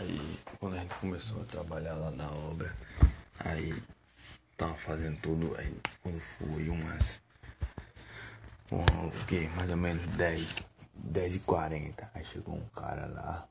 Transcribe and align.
Aí 0.00 0.38
quando 0.58 0.76
a 0.76 0.78
gente 0.78 0.94
começou 0.94 1.42
a 1.42 1.44
trabalhar 1.44 1.92
lá 1.92 2.10
na 2.12 2.26
obra, 2.30 2.74
aí 3.38 3.82
tava 4.56 4.72
fazendo 4.76 5.20
tudo, 5.20 5.54
aí 5.58 5.76
quando 6.02 6.18
foi 6.18 6.70
umas. 6.70 7.20
Um, 8.72 9.08
o 9.08 9.26
que? 9.26 9.46
Mais 9.48 9.68
ou 9.68 9.76
menos 9.76 10.02
10, 10.16 10.56
10 10.94 11.34
e 11.34 11.38
40. 11.40 12.10
Aí 12.14 12.24
chegou 12.24 12.54
um 12.54 12.64
cara 12.74 13.04
lá, 13.08 13.46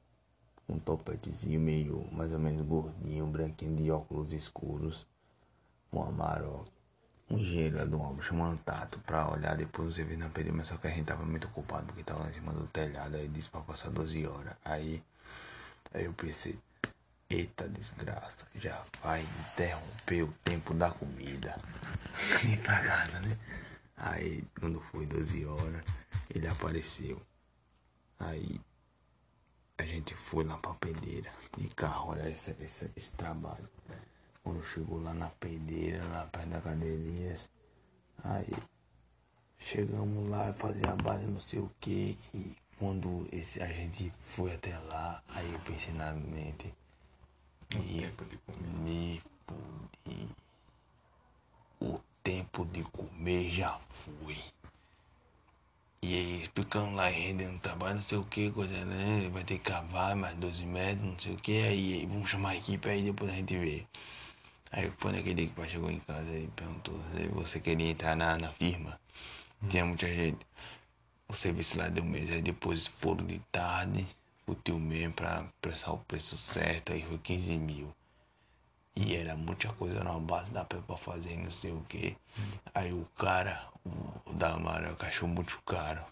um 0.67 0.79
topetezinho 0.79 1.59
meio 1.59 2.07
mais 2.11 2.33
ou 2.33 2.39
menos 2.39 2.65
gordinho, 2.65 3.27
branquinho 3.27 3.75
de 3.75 3.91
óculos 3.91 4.33
escuros, 4.33 5.05
um 5.93 6.01
amarok. 6.01 6.67
Um 7.29 7.37
engenheiro 7.37 7.77
lá 7.77 7.85
do 7.85 8.01
obra 8.01 8.25
chamando 8.25 8.57
Tato 8.63 8.97
pra 9.01 9.31
olhar 9.31 9.55
depois 9.55 9.89
o 9.89 9.93
serviço 9.93 10.19
na 10.19 10.29
PD, 10.29 10.51
mas 10.51 10.65
só 10.65 10.77
que 10.77 10.87
a 10.87 10.89
gente 10.89 11.05
tava 11.05 11.23
muito 11.25 11.45
ocupado 11.45 11.85
porque 11.85 12.01
tava 12.01 12.23
lá 12.23 12.29
em 12.31 12.33
cima 12.33 12.51
do 12.51 12.65
telhado, 12.65 13.15
aí 13.17 13.27
disse 13.27 13.49
pra 13.49 13.61
passar 13.61 13.91
12 13.91 14.25
horas. 14.25 14.55
Aí, 14.65 15.03
aí 15.93 16.05
eu 16.05 16.13
pensei, 16.13 16.57
Eita 17.31 17.69
desgraça, 17.69 18.47
já 18.55 18.83
vai 19.03 19.21
interromper 19.21 20.23
o 20.23 20.33
tempo 20.43 20.73
da 20.73 20.89
comida. 20.89 21.55
Ir 22.43 22.57
pra 22.63 22.81
casa, 22.81 23.19
né? 23.19 23.37
Aí 23.95 24.43
quando 24.59 24.81
foi 24.81 25.05
12 25.05 25.45
horas, 25.45 25.83
ele 26.33 26.47
apareceu. 26.47 27.21
Aí 28.19 28.59
a 29.77 29.83
gente 29.83 30.15
foi 30.15 30.43
lá 30.43 30.57
pra 30.57 30.73
pedeira 30.73 31.31
de 31.55 31.67
carro, 31.75 32.13
olha 32.13 32.27
esse, 32.27 32.49
esse, 32.61 32.91
esse 32.97 33.11
trabalho. 33.11 33.69
Quando 34.43 34.63
chegou 34.63 34.99
lá 34.99 35.13
na 35.13 35.29
pedeira, 35.29 36.03
lá 36.05 36.25
perto 36.25 36.49
da 36.49 36.61
cadeirinhas, 36.61 37.47
aí 38.23 38.51
chegamos 39.59 40.27
lá, 40.31 40.51
fazia 40.51 40.91
a 40.91 40.95
base 40.95 41.27
não 41.27 41.39
sei 41.39 41.59
o 41.59 41.69
que. 41.79 42.17
E 42.33 42.57
quando 42.79 43.27
esse, 43.31 43.61
a 43.61 43.67
gente 43.67 44.11
foi 44.21 44.55
até 44.55 44.77
lá, 44.79 45.21
aí 45.29 45.51
eu 45.51 45.59
pensei 45.59 45.93
na 45.93 46.11
mente 46.13 46.73
o 47.75 47.83
tempo 47.83 48.25
de 48.25 48.37
comer. 48.37 49.21
O 51.81 51.99
tempo 52.23 52.65
de 52.65 52.83
comer 52.83 53.49
já 53.49 53.77
foi. 53.89 54.37
E 56.01 56.15
aí, 56.15 56.41
explicando 56.41 56.95
lá, 56.95 57.09
rendendo 57.09 57.59
trabalho, 57.59 57.95
não 57.95 58.01
sei 58.01 58.17
o 58.17 58.23
que, 58.23 58.49
coisa, 58.51 58.85
né? 58.85 59.29
Vai 59.31 59.43
ter 59.43 59.57
que 59.59 59.69
cavar 59.69 60.15
mais 60.15 60.35
12 60.37 60.65
metros, 60.65 61.05
não 61.05 61.19
sei 61.19 61.33
o 61.33 61.37
que. 61.37 61.61
Aí, 61.61 61.93
aí 61.93 62.05
vamos 62.05 62.29
chamar 62.29 62.51
a 62.51 62.55
equipe 62.55 62.89
aí 62.89 63.03
depois 63.03 63.29
a 63.31 63.35
gente 63.35 63.57
vê. 63.57 63.85
Aí 64.71 64.91
foi 64.97 65.11
naquele 65.11 65.35
dia 65.35 65.45
que 65.47 65.51
o 65.53 65.55
pai 65.55 65.69
chegou 65.69 65.91
em 65.91 65.99
casa 65.99 66.31
e 66.31 66.47
perguntou 66.55 66.99
se 67.13 67.27
você 67.27 67.59
queria 67.59 67.91
entrar 67.91 68.15
na, 68.15 68.37
na 68.37 68.49
firma. 68.53 68.99
Hum. 69.61 69.67
Tinha 69.69 69.85
muita 69.85 70.07
gente. 70.07 70.45
O 71.29 71.33
serviço 71.35 71.77
lá 71.77 71.87
deu 71.87 72.03
um 72.03 72.07
mês, 72.07 72.29
aí 72.31 72.41
depois 72.41 72.87
foram 72.87 73.23
de 73.23 73.39
tarde 73.51 74.05
o 74.47 74.55
tio 74.55 74.79
mesmo 74.79 75.13
para 75.13 75.45
prestar 75.61 75.91
o 75.91 75.99
preço 75.99 76.35
certo, 76.37 76.91
aí 76.91 77.03
foi 77.03 77.19
15 77.19 77.55
mil. 77.55 77.93
E 78.95 79.15
era 79.15 79.35
muita 79.35 79.71
coisa 79.73 80.03
na 80.03 80.19
base 80.19 80.49
da 80.51 80.65
pé 80.65 80.77
pra 80.85 80.97
fazer, 80.97 81.37
não 81.37 81.51
sei 81.51 81.71
o 81.71 81.81
que. 81.87 82.17
Aí 82.73 82.91
o 82.91 83.05
cara, 83.15 83.63
o 83.85 84.33
da 84.33 84.53
Amarelo, 84.53 84.97
achou 85.01 85.27
muito 85.27 85.61
caro. 85.65 86.03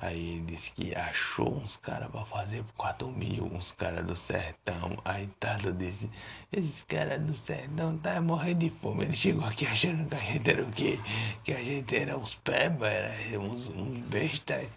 Aí 0.00 0.34
ele 0.34 0.44
disse 0.46 0.70
que 0.72 0.94
achou 0.94 1.56
uns 1.56 1.76
caras 1.76 2.08
pra 2.10 2.24
fazer 2.24 2.62
por 2.62 2.72
4 2.74 3.08
mil, 3.08 3.44
uns 3.46 3.72
caras 3.72 4.06
do 4.06 4.14
sertão. 4.14 4.96
Aí 5.04 5.28
Tado 5.40 5.72
disse, 5.72 6.08
esses 6.52 6.84
caras 6.84 7.20
do 7.20 7.34
sertão 7.34 7.98
tá 7.98 8.20
morrendo 8.20 8.60
de 8.60 8.70
fome. 8.70 9.04
Ele 9.04 9.16
chegou 9.16 9.44
aqui 9.44 9.66
achando 9.66 10.08
que 10.08 10.14
a 10.14 10.20
gente 10.20 10.50
era 10.50 10.62
o 10.62 10.70
quê? 10.70 10.98
Que 11.42 11.52
a 11.52 11.62
gente 11.62 11.96
era 11.96 12.16
uns 12.16 12.34
pebas, 12.36 12.92
era 12.92 13.40
uns, 13.40 13.68
uns 13.68 13.98
bestas. 14.06 14.68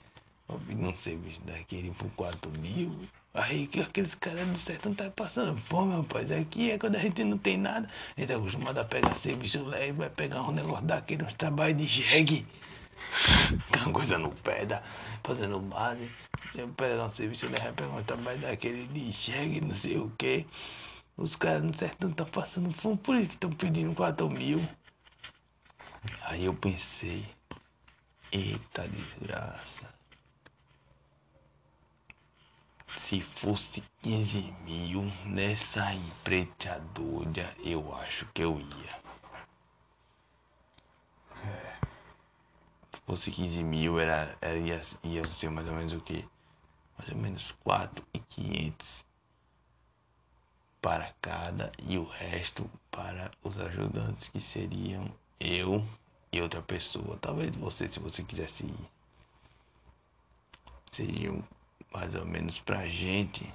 Vi 0.68 0.76
num 0.76 0.94
serviço 0.94 1.42
daquele 1.46 1.92
por 1.92 2.10
4 2.16 2.52
mil. 2.60 2.92
Aí 3.34 3.68
que 3.68 3.80
aqueles 3.80 4.16
caras 4.16 4.46
do 4.48 4.58
sertão 4.58 4.94
tá 4.94 5.10
passando 5.10 5.56
fome, 5.62 5.96
rapaz. 5.96 6.32
Aqui 6.32 6.72
é 6.72 6.80
quando 6.80 6.96
a 6.96 7.00
gente 7.00 7.24
não 7.24 7.38
tem 7.38 7.58
nada. 7.58 7.88
A 8.18 8.22
gente 8.22 8.34
é 8.34 8.36
acostumado 8.36 8.80
a 8.80 8.84
pegar 8.84 9.16
serviço 9.16 9.64
leve, 9.64 9.94
vai 9.94 10.10
pegar 10.10 10.42
um 10.42 10.52
negócio 10.52 10.86
daquele, 10.86 11.24
uns 11.24 11.36
trabalhos 11.36 11.78
de 11.78 11.86
jegue. 11.86 12.46
uma 13.78 13.94
coisa 13.94 14.18
no 14.18 14.32
pé, 14.32 14.66
da, 14.66 14.84
fazendo 15.24 15.60
base. 15.60 16.10
Pegar 16.76 17.06
um 17.06 17.12
serviço 17.12 17.48
leve, 17.48 17.84
vai 17.84 18.02
um 18.02 18.04
trabalho 18.04 18.40
daquele 18.40 18.86
de 18.88 19.12
jegue, 19.12 19.62
não 19.62 19.76
sei 19.76 19.98
o 19.98 20.10
que. 20.18 20.46
Os 21.16 21.36
caras 21.36 21.64
no 21.64 21.78
sertão 21.78 22.12
tá 22.12 22.26
passando 22.26 22.72
fome, 22.74 22.98
por 22.98 23.16
isso 23.16 23.30
que 23.30 23.34
estão 23.36 23.52
pedindo 23.52 23.94
4 23.96 24.30
mil. 24.30 24.62
Aí 26.24 26.46
eu 26.46 26.54
pensei, 26.54 27.24
eita 28.32 28.88
desgraça. 28.88 29.88
Se 32.88 33.22
fosse 33.22 33.84
15 34.02 34.42
mil 34.64 35.04
nessa 35.26 35.94
empreiteadora, 35.94 37.56
eu 37.64 37.94
acho 37.96 38.26
que 38.34 38.42
eu 38.42 38.60
ia. 38.60 39.02
É. 41.46 41.91
Se 43.02 43.06
fosse 43.08 43.32
15 43.32 43.64
mil, 43.64 44.00
era, 44.00 44.38
era, 44.40 44.58
ia, 44.58 44.82
ia 45.04 45.24
ser 45.26 45.50
mais 45.50 45.68
ou 45.68 45.74
menos 45.74 45.94
o 45.94 46.00
que? 46.00 46.26
Mais 46.98 47.10
ou 47.10 47.18
menos 47.18 47.52
4,500 47.64 49.06
para 50.82 51.14
cada 51.22 51.72
e 51.88 51.98
o 51.98 52.04
resto 52.04 52.70
para 52.90 53.32
os 53.44 53.58
ajudantes 53.60 54.30
que 54.30 54.40
seriam 54.40 55.06
eu 55.40 55.86
e 56.32 56.42
outra 56.42 56.62
pessoa. 56.62 57.18
Talvez 57.22 57.56
você, 57.56 57.88
se 57.88 58.00
você 58.00 58.24
quisesse 58.24 58.64
ir. 58.66 58.90
Seriam 60.92 61.44
mais 61.92 62.14
ou 62.16 62.26
menos 62.26 62.60
pra 62.60 62.88
gente, 62.88 63.52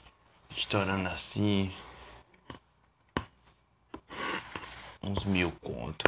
estourando 0.56 1.08
assim 1.08 1.72
uns 5.02 5.24
mil 5.24 5.52
conto. 5.62 6.04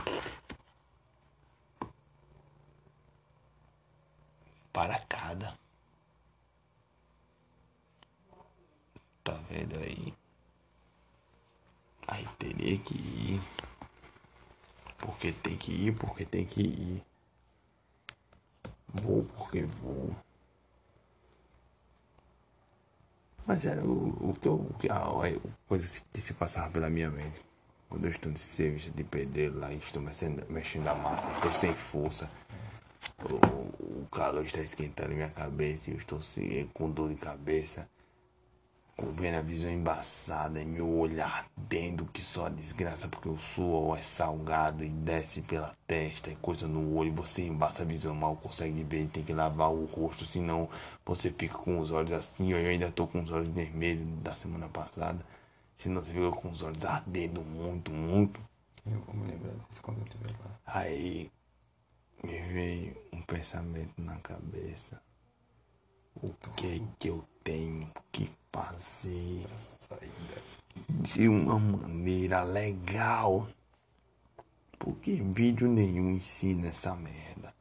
Para 4.72 4.98
cada. 5.06 5.58
Tá 9.24 9.32
vendo 9.50 9.76
aí? 9.76 10.14
Aí 12.06 12.26
teria 12.38 12.78
que 12.78 12.94
ir. 12.94 13.42
Porque 14.98 15.32
tem 15.32 15.56
que 15.56 15.72
ir, 15.72 15.96
porque 15.96 16.24
tem 16.24 16.44
que 16.44 16.62
ir. 16.62 17.02
Vou 18.88 19.24
porque 19.24 19.62
vou. 19.62 20.16
Mas 23.46 23.64
era 23.64 23.82
o, 23.82 24.08
o, 24.10 24.30
o, 24.30 24.92
a, 24.92 25.28
a 25.28 25.40
coisa 25.66 26.00
que 26.12 26.20
se 26.20 26.34
passava 26.34 26.70
pela 26.70 26.90
minha 26.90 27.10
mente. 27.10 27.40
Quando 27.88 28.04
eu 28.04 28.10
estou 28.10 28.30
nesse 28.30 28.48
serviço 28.48 28.90
de 28.90 29.02
pedreiro 29.02 29.58
lá, 29.58 29.72
estou 29.72 30.02
mexendo, 30.02 30.44
mexendo 30.50 30.88
a 30.88 30.94
massa, 30.94 31.30
estou 31.32 31.52
sem 31.52 31.74
força. 31.74 32.30
O 33.24 33.87
calor 34.08 34.44
está 34.44 34.60
esquentando 34.60 35.14
minha 35.14 35.30
cabeça 35.30 35.90
e 35.90 35.94
eu 35.94 35.98
estou 35.98 36.20
com 36.74 36.90
dor 36.90 37.10
de 37.10 37.16
cabeça. 37.16 37.88
Vendo 39.14 39.36
a 39.36 39.42
visão 39.42 39.70
embaçada 39.70 40.60
e 40.60 40.64
meu 40.64 40.88
olho 40.88 41.22
ardendo 41.22 42.04
que 42.06 42.20
só 42.20 42.46
a 42.46 42.48
desgraça 42.48 43.06
porque 43.06 43.28
o 43.28 43.38
suor 43.38 43.96
é 43.96 44.02
salgado 44.02 44.82
e 44.82 44.88
desce 44.88 45.40
pela 45.40 45.72
testa 45.86 46.30
e 46.30 46.36
coisa 46.36 46.66
no 46.66 46.96
olho. 46.96 47.12
Você 47.14 47.42
embaça 47.42 47.82
a 47.82 47.86
visão 47.86 48.12
mal 48.12 48.34
consegue 48.34 48.82
ver 48.82 49.06
tem 49.06 49.22
que 49.22 49.32
lavar 49.32 49.70
o 49.70 49.84
rosto 49.84 50.26
senão 50.26 50.68
você 51.06 51.30
fica 51.30 51.56
com 51.56 51.78
os 51.78 51.92
olhos 51.92 52.12
assim. 52.12 52.50
Eu 52.50 52.58
ainda 52.58 52.90
tô 52.90 53.06
com 53.06 53.22
os 53.22 53.30
olhos 53.30 53.52
vermelhos 53.54 54.08
da 54.20 54.34
semana 54.34 54.68
passada. 54.68 55.24
Senão 55.76 56.02
você 56.02 56.12
fica 56.12 56.32
com 56.32 56.50
os 56.50 56.62
olhos 56.62 56.84
ardendo 56.84 57.40
muito 57.40 57.92
muito. 57.92 58.40
Eu 58.84 59.00
vou 59.02 59.14
me 59.14 59.30
lembrar 59.30 59.52
disso 59.68 59.80
quando 59.80 59.98
eu 59.98 60.04
estiver 60.04 60.32
lá. 60.40 60.58
Aí 60.66 61.30
me 62.22 62.40
veio 62.52 62.96
um 63.12 63.22
pensamento 63.22 64.00
na 64.00 64.16
cabeça 64.16 65.00
o 66.22 66.32
que 66.56 66.66
é 66.66 66.80
que 66.98 67.08
eu 67.08 67.24
tenho 67.44 67.88
que 68.10 68.30
fazer 68.52 69.46
de 70.88 71.28
uma 71.28 71.58
maneira 71.58 72.42
legal. 72.42 73.48
Porque 74.78 75.22
vídeo 75.22 75.68
nenhum 75.68 76.10
ensina 76.10 76.68
essa 76.68 76.94
merda. 76.94 77.54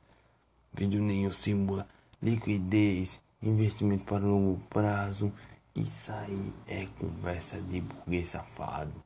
Vídeo 0.74 1.02
nenhum 1.02 1.32
simula 1.32 1.88
liquidez, 2.22 3.20
investimento 3.42 4.06
para 4.06 4.26
longo 4.26 4.60
prazo. 4.70 5.32
Isso 5.76 6.12
aí 6.12 6.54
é 6.68 6.86
conversa 7.00 7.62
de 7.62 7.82
burguês 7.82 8.30
safado. 8.30 9.04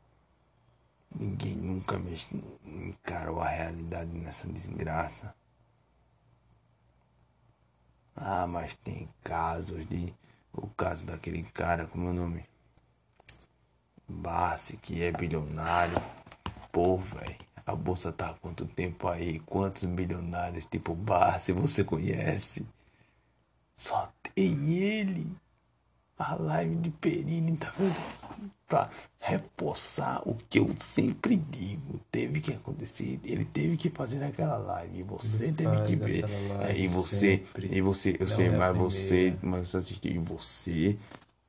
Ninguém 1.13 1.55
nunca 1.55 1.99
me 1.99 2.17
encarou 2.65 3.41
a 3.41 3.47
realidade 3.49 4.11
nessa 4.11 4.47
desgraça. 4.47 5.35
Ah, 8.23 8.45
mas 8.45 8.75
tem 8.75 9.09
casos 9.23 9.83
de 9.89 10.13
o 10.53 10.67
caso 10.67 11.03
daquele 11.05 11.41
cara, 11.41 11.87
como 11.87 12.07
é 12.07 12.11
o 12.11 12.13
nome? 12.13 12.45
Bassi, 14.07 14.77
que 14.77 15.01
é 15.03 15.11
bilionário. 15.11 15.97
Pô, 16.71 16.97
velho, 16.97 17.35
a 17.65 17.73
bolsa 17.75 18.11
tá 18.13 18.29
há 18.29 18.33
quanto 18.35 18.67
tempo 18.67 19.07
aí? 19.07 19.39
Quantos 19.39 19.85
bilionários 19.85 20.65
tipo 20.67 20.93
Bassi 20.93 21.51
você 21.51 21.83
conhece? 21.83 22.63
Só 23.75 24.13
tem 24.35 24.71
ele. 24.71 25.35
A 26.21 26.35
live 26.35 26.75
de 26.75 26.91
Perini, 26.91 27.57
tá 27.57 27.73
vendo? 27.77 27.99
para 28.71 28.89
reforçar 29.19 30.21
o 30.25 30.35
que 30.49 30.59
eu 30.59 30.73
sempre 30.79 31.35
digo. 31.35 31.99
Teve 32.09 32.39
que 32.39 32.53
acontecer, 32.53 33.19
ele 33.25 33.43
teve 33.43 33.75
que 33.75 33.89
fazer 33.89 34.23
aquela 34.23 34.55
live. 34.55 35.03
Você 35.03 35.45
ele 35.45 35.53
teve 35.53 35.83
que 35.83 35.95
ver. 35.97 36.25
É, 36.61 36.77
e 36.77 36.87
você, 36.87 37.37
sempre. 37.37 37.67
e 37.69 37.81
você, 37.81 38.11
eu 38.11 38.27
Não 38.27 38.27
sei, 38.27 38.47
é 38.47 38.49
mas 38.49 38.77
você, 38.77 39.35
mas 39.41 39.67
você 39.67 39.77
assistiu. 39.77 40.11
E 40.11 40.17
você 40.17 40.97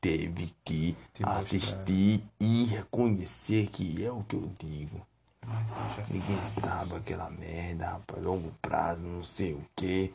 teve 0.00 0.52
que 0.64 0.96
assistir 1.22 2.24
e 2.40 2.64
reconhecer 2.64 3.69
que 3.69 4.04
é 4.04 4.10
o 4.10 4.24
que 4.24 4.34
eu 4.34 4.50
digo. 4.58 5.06
Ninguém 6.10 6.42
sabe 6.42 6.96
aquela 6.96 7.30
merda, 7.30 7.90
rapaz. 7.90 8.20
Longo 8.20 8.52
prazo, 8.60 9.04
não 9.04 9.22
sei 9.22 9.52
o 9.52 9.62
que. 9.76 10.12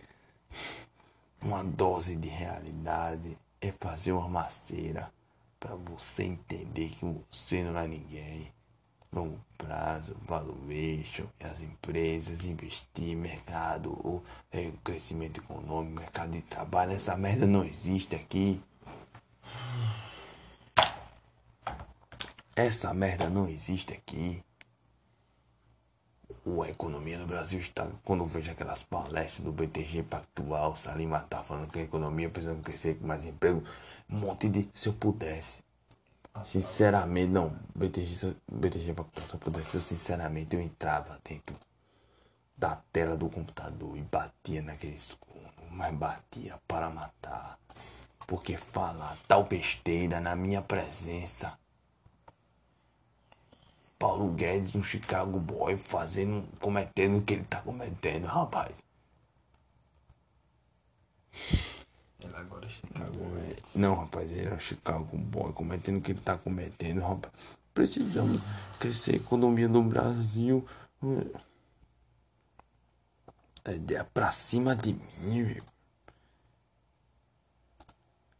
Uma 1.41 1.63
dose 1.63 2.17
de 2.17 2.27
realidade 2.27 3.37
é 3.67 3.73
fazer 3.79 4.11
uma 4.11 4.27
maceira 4.27 5.11
para 5.59 5.75
você 5.75 6.23
entender 6.23 6.89
que 6.89 7.05
você 7.29 7.63
não 7.63 7.77
é 7.77 7.87
ninguém. 7.87 8.51
Longo 9.11 9.39
prazo, 9.57 10.15
valuation, 10.25 11.25
as 11.39 11.61
empresas, 11.61 12.43
investir, 12.43 13.15
mercado, 13.15 13.91
o 13.91 14.21
é, 14.51 14.71
crescimento 14.83 15.39
econômico, 15.39 16.01
mercado 16.01 16.31
de 16.31 16.41
trabalho, 16.41 16.91
essa 16.91 17.15
merda 17.15 17.47
não 17.47 17.63
existe 17.63 18.15
aqui. 18.15 18.61
Essa 22.55 22.93
merda 22.93 23.29
não 23.29 23.47
existe 23.47 23.93
aqui 23.93 24.43
a 26.63 26.69
economia 26.69 27.17
no 27.17 27.25
Brasil 27.25 27.59
está. 27.59 27.87
Quando 28.03 28.25
vejo 28.25 28.51
aquelas 28.51 28.83
palestras 28.83 29.39
do 29.39 29.51
BTG 29.51 30.03
Pactual, 30.03 30.75
Salim 30.75 31.09
tá 31.29 31.43
falando 31.43 31.71
que 31.71 31.79
a 31.79 31.83
economia 31.83 32.29
precisa 32.29 32.55
crescer 32.55 32.95
com 32.95 33.07
mais 33.07 33.25
emprego, 33.25 33.63
um 34.09 34.19
monte 34.19 34.49
de. 34.49 34.67
Se 34.73 34.89
eu 34.89 34.93
pudesse. 34.93 35.63
Sinceramente, 36.43 37.31
não. 37.31 37.53
BTG, 37.75 38.35
BTG 38.51 38.93
Pactual, 38.93 39.27
se 39.27 39.33
eu 39.33 39.39
pudesse, 39.39 39.75
eu 39.75 39.81
sinceramente 39.81 40.55
eu 40.55 40.61
entrava 40.61 41.19
dentro 41.23 41.55
da 42.57 42.75
tela 42.91 43.15
do 43.15 43.29
computador 43.29 43.95
e 43.97 44.01
batia 44.01 44.61
naqueles 44.61 45.13
cornos, 45.19 45.51
mas 45.71 45.93
batia 45.93 46.59
para 46.67 46.89
matar. 46.89 47.59
Porque 48.25 48.57
falar 48.57 49.17
tal 49.27 49.43
besteira 49.43 50.19
na 50.19 50.35
minha 50.35 50.61
presença 50.61 51.57
Paulo 53.97 54.31
Guedes, 54.33 54.75
um 54.75 54.83
Chicago 54.83 55.39
Boy, 55.39 55.77
fazendo, 55.77 56.47
cometendo 56.59 57.17
o 57.17 57.21
que 57.21 57.33
ele 57.33 57.43
tá 57.43 57.59
cometendo, 57.61 58.25
rapaz. 58.27 58.77
Ele 62.23 62.35
agora 62.35 62.65
é 62.65 62.69
Chicago 62.69 63.13
Boy. 63.13 63.55
Não, 63.75 63.95
rapaz, 63.95 64.29
ele 64.31 64.47
é 64.47 64.53
um 64.53 64.59
Chicago 64.59 65.17
Boy, 65.17 65.51
cometendo 65.53 65.97
o 65.97 66.01
que 66.01 66.11
ele 66.11 66.21
tá 66.21 66.37
cometendo, 66.37 67.01
rapaz. 67.01 67.33
Precisamos 67.73 68.41
crescer 68.79 69.13
a 69.13 69.17
economia 69.17 69.67
do 69.67 69.81
Brasil. 69.83 70.65
É 73.63 73.75
ideia 73.75 74.03
pra 74.03 74.31
cima 74.31 74.75
de 74.75 74.93
mim, 75.19 75.43
velho. 75.43 75.63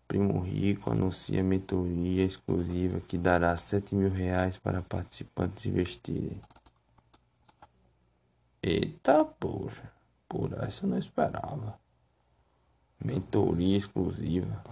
Primo 0.08 0.40
Rico 0.40 0.90
anuncia 0.90 1.44
mentoria 1.44 2.24
exclusiva 2.24 3.02
que 3.02 3.18
dará 3.18 3.56
7 3.58 3.94
mil 3.94 4.10
reais 4.10 4.58
para 4.58 4.82
participantes 4.82 5.66
investirem. 5.66 6.40
Eita 8.64 9.26
poxa, 9.26 9.92
por 10.28 10.54
essa 10.54 10.86
eu 10.86 10.90
não 10.90 10.98
esperava. 10.98 11.78
Mentoria 13.04 13.78
exclusiva. 13.78 14.64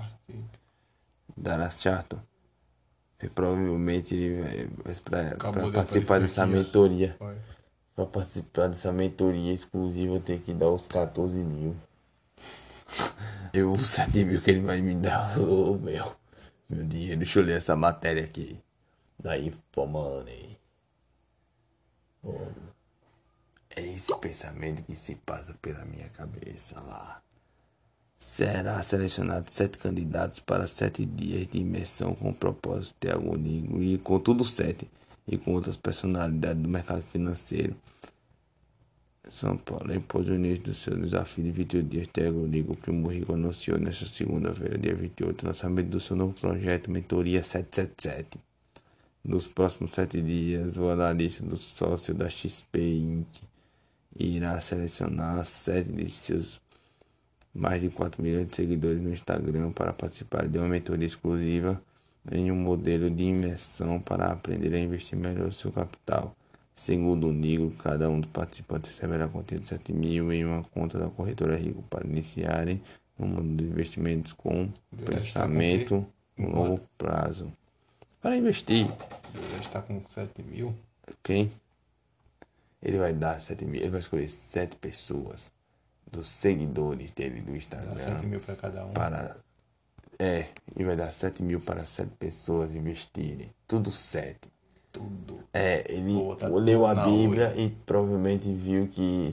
Dará 1.35 1.69
certo. 1.69 2.19
E 3.21 3.29
provavelmente 3.29 4.15
ele 4.15 4.69
vai 4.83 4.95
para 4.95 5.71
participar 5.71 6.19
dessa 6.19 6.45
mentoria. 6.45 7.17
Para 7.93 8.05
participar 8.05 8.67
dessa 8.67 8.91
mentoria 8.91 9.53
exclusiva 9.53 10.19
tem 10.19 10.39
que 10.39 10.53
dar 10.53 10.69
os 10.69 10.87
14 10.87 11.37
mil. 11.37 11.75
Eu 13.53 13.69
vou 13.73 13.83
7 13.83 14.23
mil 14.25 14.41
que 14.41 14.51
ele 14.51 14.61
vai 14.61 14.81
me 14.81 14.95
dar 14.95 15.37
o 15.39 15.79
meu, 15.79 16.15
meu 16.69 16.83
dinheiro. 16.85 17.17
Deixa 17.17 17.39
eu 17.39 17.43
ler 17.43 17.57
essa 17.57 17.75
matéria 17.75 18.23
aqui. 18.23 18.59
Da 19.17 19.37
Infomoney. 19.37 20.57
Oh. 22.21 22.35
É 23.77 23.81
esse 23.81 24.15
pensamento 24.19 24.83
que 24.83 24.95
se 24.95 25.15
passa 25.15 25.53
pela 25.61 25.83
minha 25.85 26.09
cabeça 26.09 26.79
lá. 26.81 27.21
Será 28.17 28.81
selecionado 28.81 29.51
sete 29.51 29.77
candidatos 29.77 30.39
para 30.39 30.65
sete 30.65 31.05
dias 31.05 31.47
de 31.47 31.59
imersão 31.59 32.15
com 32.15 32.29
o 32.29 32.33
propósito 32.33 32.95
de 33.01 33.11
algum 33.11 33.37
e 33.81 33.97
com 33.97 34.19
tudo 34.19 34.45
sete 34.45 34.89
e 35.27 35.37
com 35.37 35.53
outras 35.53 35.75
personalidades 35.75 36.61
do 36.61 36.69
mercado 36.69 37.01
financeiro 37.01 37.75
são 39.29 39.57
Paulo 39.57 39.93
impôs 39.93 40.29
o 40.29 40.33
início 40.33 40.63
do 40.63 40.73
seu 40.73 40.95
desafio 40.97 41.43
de 41.43 41.51
28 41.51 41.87
dias. 41.87 42.07
Tego 42.07 42.45
Liga, 42.45 42.71
o 42.71 42.75
Primo 42.75 43.07
Rico 43.07 43.33
anunciou 43.33 43.79
nesta 43.79 44.05
segunda-feira, 44.05 44.77
dia 44.77 44.95
28, 44.95 45.43
o 45.43 45.47
lançamento 45.47 45.87
do 45.87 45.99
seu 45.99 46.15
novo 46.15 46.33
projeto 46.33 46.91
Mentoria 46.91 47.41
777. 47.41 48.39
Nos 49.23 49.47
próximos 49.47 49.91
sete 49.91 50.21
dias, 50.21 50.77
o 50.77 50.87
analista 50.89 51.43
do 51.43 51.57
sócio 51.57 52.13
da 52.13 52.29
XP 52.29 52.79
Inc. 52.79 53.41
irá 54.17 54.59
selecionar 54.61 55.43
sete 55.45 55.91
de 55.91 56.09
seus 56.11 56.61
mais 57.55 57.81
de 57.81 57.89
4 57.89 58.21
milhões 58.21 58.49
de 58.49 58.55
seguidores 58.55 59.01
no 59.01 59.13
Instagram 59.13 59.71
para 59.71 59.93
participar 59.93 60.45
de 60.45 60.57
uma 60.57 60.67
mentoria 60.67 61.07
exclusiva 61.07 61.81
em 62.29 62.51
um 62.51 62.55
modelo 62.55 63.09
de 63.09 63.23
imersão 63.23 63.99
para 63.99 64.25
aprender 64.25 64.73
a 64.75 64.79
investir 64.79 65.17
melhor 65.17 65.47
o 65.47 65.53
seu 65.53 65.71
capital. 65.71 66.35
Segundo 66.75 67.29
o 67.29 67.33
Nigro, 67.33 67.71
cada 67.71 68.09
um 68.09 68.19
dos 68.19 68.29
participantes 68.29 68.91
receberá 68.91 69.27
de 69.27 69.67
7 69.67 69.93
mil 69.93 70.33
em 70.33 70.43
uma 70.43 70.61
conta 70.61 70.99
da 70.99 71.09
corretora 71.09 71.55
Rico 71.55 71.81
para 71.83 72.05
iniciarem 72.05 72.81
no 73.17 73.25
mundo 73.25 73.63
de 73.63 73.69
investimentos 73.69 74.33
com 74.33 74.69
pensamento 75.05 76.05
no 76.37 76.49
longo 76.49 76.81
prazo. 76.97 77.49
Para 78.21 78.35
investir. 78.35 78.87
Ele 79.33 79.63
está 79.63 79.81
com 79.81 80.01
7 80.09 80.43
mil? 80.43 80.75
Quem? 81.23 81.49
Ele 82.83 82.97
vai 82.97 83.13
dar 83.13 83.39
7 83.39 83.63
mil. 83.63 83.79
Ele 83.79 83.91
vai 83.91 84.01
escolher 84.01 84.27
7 84.27 84.75
pessoas 84.75 85.51
dos 86.11 86.29
seguidores 86.29 87.11
dele 87.11 87.41
do 87.41 87.55
Instagram. 87.55 87.95
7 87.95 88.25
mil 88.25 88.41
para 88.41 88.55
cada 88.57 88.85
um. 88.85 88.91
Para. 88.91 89.37
É, 90.19 90.47
e 90.75 90.83
vai 90.83 90.97
dar 90.97 91.11
7 91.11 91.41
mil 91.41 91.61
para 91.61 91.85
7 91.85 92.11
pessoas 92.19 92.75
investirem. 92.75 93.49
Tudo 93.65 93.91
7 93.93 94.54
tudo. 94.95 95.43
É, 95.53 95.85
ele 95.91 96.13
Pô, 96.13 96.57
leu 96.57 96.85
a 96.85 96.95
Bíblia 96.95 97.53
e 97.55 97.69
provavelmente 97.69 98.51
viu 98.51 98.87
que 98.87 99.29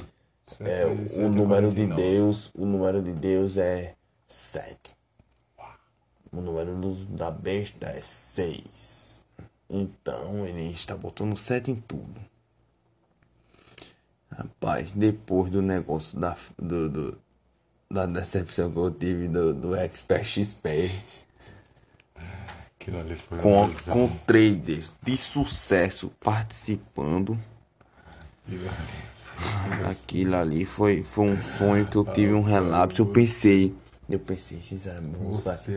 é, 0.60 0.86
o 0.86 1.28
número 1.28 1.72
de 1.72 1.86
Deus, 1.86 2.50
o 2.54 2.66
número 2.66 3.00
de 3.00 3.12
Deus 3.12 3.56
é 3.56 3.94
sete. 4.28 4.94
O 6.32 6.40
número 6.40 6.74
da 7.10 7.30
besta 7.30 7.86
é 7.86 8.00
seis. 8.00 9.24
Então 9.70 10.46
ele 10.46 10.70
está 10.70 10.96
botando 10.96 11.36
sete 11.36 11.70
em 11.70 11.76
tudo. 11.76 12.20
Rapaz, 14.30 14.92
depois 14.92 15.50
do 15.50 15.60
negócio 15.60 16.18
da, 16.18 16.36
do, 16.58 16.88
do 16.88 17.18
da 17.90 18.06
decepção 18.06 18.70
que 18.70 18.78
eu 18.78 18.90
tive 18.90 19.28
do, 19.28 19.52
do 19.52 19.76
Expert 19.76 20.24
XP 20.24 20.90
com, 23.40 23.70
com 23.88 24.08
traders 24.26 24.94
de 25.02 25.16
sucesso 25.16 26.12
participando. 26.20 27.38
Aquilo 29.88 30.36
ali 30.36 30.64
foi, 30.64 31.02
foi 31.02 31.26
um 31.26 31.40
sonho 31.40 31.86
que 31.86 31.96
eu 31.96 32.04
tive 32.04 32.32
um 32.32 32.42
relapso. 32.42 33.02
Eu 33.02 33.06
pensei, 33.06 33.74
eu 34.08 34.18
pensei, 34.18 34.60
sinceramente, 34.60 35.16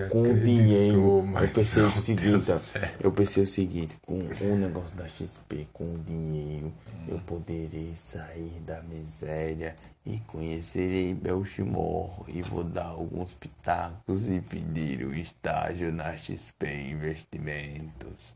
com 0.09 0.21
o 0.21 0.33
dinheiro. 0.33 1.25
Eu 1.39 1.49
pensei 1.53 1.83
o 1.83 1.97
seguinte, 1.97 2.51
eu 2.99 3.11
pensei 3.11 3.43
o 3.43 3.47
seguinte, 3.47 3.97
com 4.01 4.17
o 4.17 4.57
negócio 4.57 4.95
da 4.95 5.07
XP, 5.07 5.67
com 5.71 5.93
o 5.93 5.97
dinheiro, 5.99 6.73
eu 7.07 7.19
poderei 7.19 7.93
sair 7.95 8.59
da 8.65 8.81
miséria 8.81 9.75
e 10.05 10.17
conhecerei 10.27 11.13
Belchimor 11.13 12.25
e 12.27 12.41
vou 12.41 12.63
dar 12.63 12.87
alguns 12.87 13.33
pitacos 13.33 14.29
e 14.29 14.41
pedir 14.41 15.03
o 15.03 15.09
um 15.09 15.13
estágio 15.13 15.91
na 15.91 16.17
XP 16.17 16.89
Investimentos. 16.89 18.35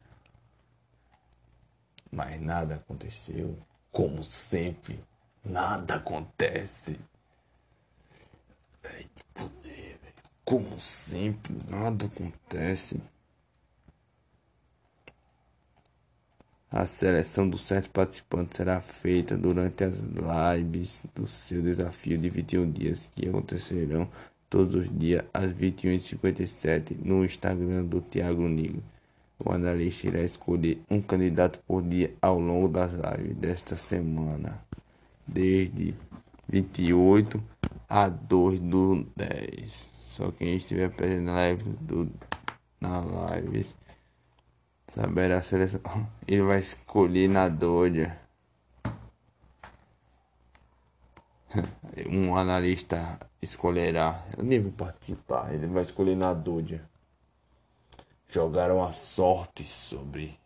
Mas 2.12 2.42
nada 2.42 2.76
aconteceu, 2.76 3.58
como 3.92 4.24
sempre, 4.24 5.00
nada 5.44 5.96
acontece. 5.96 7.00
Ai, 8.84 9.08
como 10.50 10.80
sempre, 10.80 11.54
nada 11.70 12.08
acontece. 12.08 13.00
A 16.72 16.88
seleção 16.88 17.48
dos 17.48 17.62
sete 17.62 17.88
participantes 17.88 18.58
será 18.58 18.82
feita 18.82 19.38
durante 19.38 19.84
as 19.84 20.00
lives 20.00 21.02
do 21.14 21.28
seu 21.28 21.62
desafio 21.62 22.18
de 22.18 22.32
21 22.32 22.72
dias, 22.72 23.08
que 23.16 23.30
acontecerão 23.30 24.10
todos 24.50 24.74
os 24.74 25.00
dias 25.00 25.24
às 25.32 25.54
21h57 25.54 26.96
no 27.06 27.24
Instagram 27.24 27.86
do 27.86 28.02
Thiago 28.02 28.50
Nigro. 28.50 28.82
O 29.38 29.52
analista 29.52 30.08
irá 30.08 30.24
escolher 30.24 30.82
um 30.90 31.00
candidato 31.00 31.60
por 31.68 31.84
dia 31.84 32.12
ao 32.20 32.40
longo 32.40 32.68
das 32.68 32.92
lives 32.94 33.38
desta 33.38 33.78
semana, 33.78 34.60
desde 35.28 35.94
28 36.48 37.40
a 37.88 38.10
2 38.10 38.60
do 38.62 39.06
10. 39.16 39.99
Só 40.20 40.30
quem 40.32 40.58
estiver 40.58 40.90
presente 40.90 41.22
na 41.22 41.32
live 41.32 41.64
do, 41.64 42.12
na 42.82 43.00
live 43.00 43.66
saberá 44.86 45.38
a 45.38 45.42
seleção. 45.42 45.80
Ele 46.28 46.42
vai 46.42 46.60
escolher 46.60 47.30
na 47.30 47.48
Doja. 47.48 48.18
Um 52.08 52.36
analista 52.36 53.20
escolherá. 53.42 54.22
Eu 54.38 54.44
nem 54.44 54.62
vou 54.62 54.72
participar. 54.74 55.54
Ele 55.54 55.68
vai 55.68 55.84
escolher 55.84 56.16
na 56.16 56.34
Doja 56.34 56.82
jogaram 58.30 58.84
a 58.84 58.92
sorte 58.92 59.66
sobre 59.66 60.38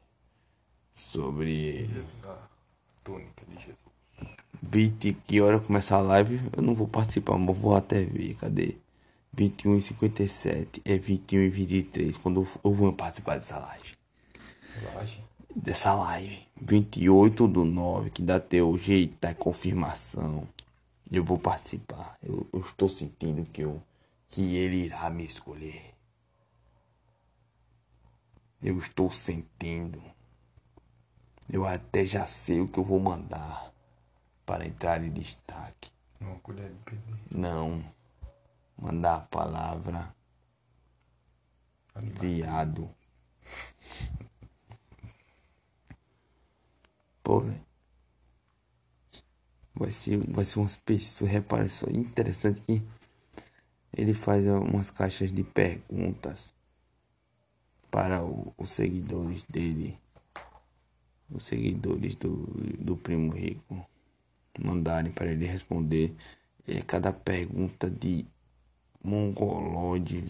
sobre 0.93 1.51
ele. 1.51 2.05
Túnica 3.03 3.43
de 3.47 3.55
Jesus. 3.55 3.77
20 4.61 5.13
que 5.27 5.41
hora 5.41 5.59
começa 5.59 5.95
a 5.95 5.99
live? 5.99 6.39
Eu 6.55 6.61
não 6.61 6.75
vou 6.75 6.87
participar, 6.87 7.37
mas 7.37 7.57
vou 7.57 7.75
até 7.75 8.03
ver. 8.03 8.35
Cadê? 8.35 8.82
21 9.33 9.77
e 9.77 9.81
57 9.81 10.81
é 10.85 10.97
21 10.97 11.39
e 11.41 11.49
23 11.49 12.17
quando 12.17 12.47
eu, 12.63 12.73
vou 12.73 12.93
participar 12.93 13.37
dessa 13.37 13.57
live. 13.57 13.97
Laje. 14.93 15.23
Dessa 15.55 15.93
live. 15.93 16.39
28 16.61 17.47
do 17.47 17.65
9, 17.65 18.09
que 18.11 18.21
dá 18.21 18.39
teu 18.39 18.77
jeito, 18.77 19.17
tá 19.17 19.33
confirmação. 19.33 20.47
Eu 21.11 21.23
vou 21.23 21.37
participar. 21.37 22.17
Eu, 22.21 22.47
eu 22.53 22.61
estou 22.61 22.87
sentindo 22.87 23.45
que 23.45 23.61
eu 23.61 23.81
que 24.29 24.55
ele 24.55 24.77
irá 24.77 25.09
me 25.11 25.25
escolher. 25.25 25.93
Eu 28.61 28.79
estou 28.79 29.11
sentindo. 29.11 30.01
Eu 31.47 31.67
até 31.67 32.03
já 32.03 32.25
sei 32.25 32.59
o 32.59 32.67
que 32.67 32.79
eu 32.79 32.83
vou 32.83 32.99
mandar 32.99 33.71
para 34.43 34.65
entrar 34.65 35.03
em 35.03 35.11
destaque. 35.11 35.91
Uma 36.19 36.35
colher 36.39 36.71
de. 36.71 37.37
Não. 37.37 37.83
Mandar 38.83 39.15
a 39.15 39.21
palavra 39.21 40.13
viado. 42.19 42.87
Pô. 47.23 47.43
Vai 49.75 49.91
ser, 49.91 50.17
vai 50.29 50.45
ser 50.45 50.59
umas 50.59 50.75
pessoas, 50.75 51.31
repara 51.31 51.67
só, 51.69 51.87
interessante 51.89 52.61
que 52.61 52.81
ele 53.95 54.13
faz 54.13 54.45
umas 54.45 54.91
caixas 54.91 55.31
de 55.31 55.43
perguntas 55.43 56.53
para 57.89 58.21
o- 58.23 58.53
os 58.57 58.69
seguidores 58.71 59.43
dele, 59.43 59.97
os 61.29 61.43
seguidores 61.43 62.15
do, 62.15 62.45
do 62.79 62.95
Primo 62.95 63.31
Rico, 63.33 63.85
mandarem 64.59 65.11
para 65.11 65.31
ele 65.31 65.45
responder 65.45 66.13
é, 66.67 66.81
cada 66.81 67.11
pergunta 67.11 67.89
de 67.89 68.25
mongolode, 69.03 70.23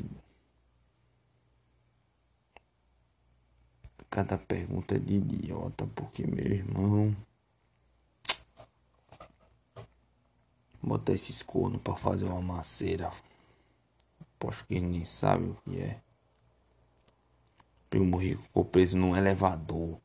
cada 4.14 4.38
pergunta 4.38 5.00
de 5.00 5.16
idiota, 5.16 5.88
porque 5.96 6.28
meu 6.28 6.46
irmão. 6.46 7.16
Botar 10.80 11.14
esses 11.14 11.42
cornos 11.42 11.82
pra 11.82 11.96
fazer 11.96 12.26
uma 12.26 12.42
maceira. 12.42 13.12
Aposto 14.20 14.68
que 14.68 14.76
ele 14.76 14.86
nem 14.86 15.06
sabe 15.06 15.46
o 15.46 15.56
que 15.64 15.80
é. 15.80 16.00
Primo 17.90 18.18
Rico 18.18 18.44
ficou 18.44 18.66
preso 18.66 18.98
num 18.98 19.16
elevador. 19.16 19.98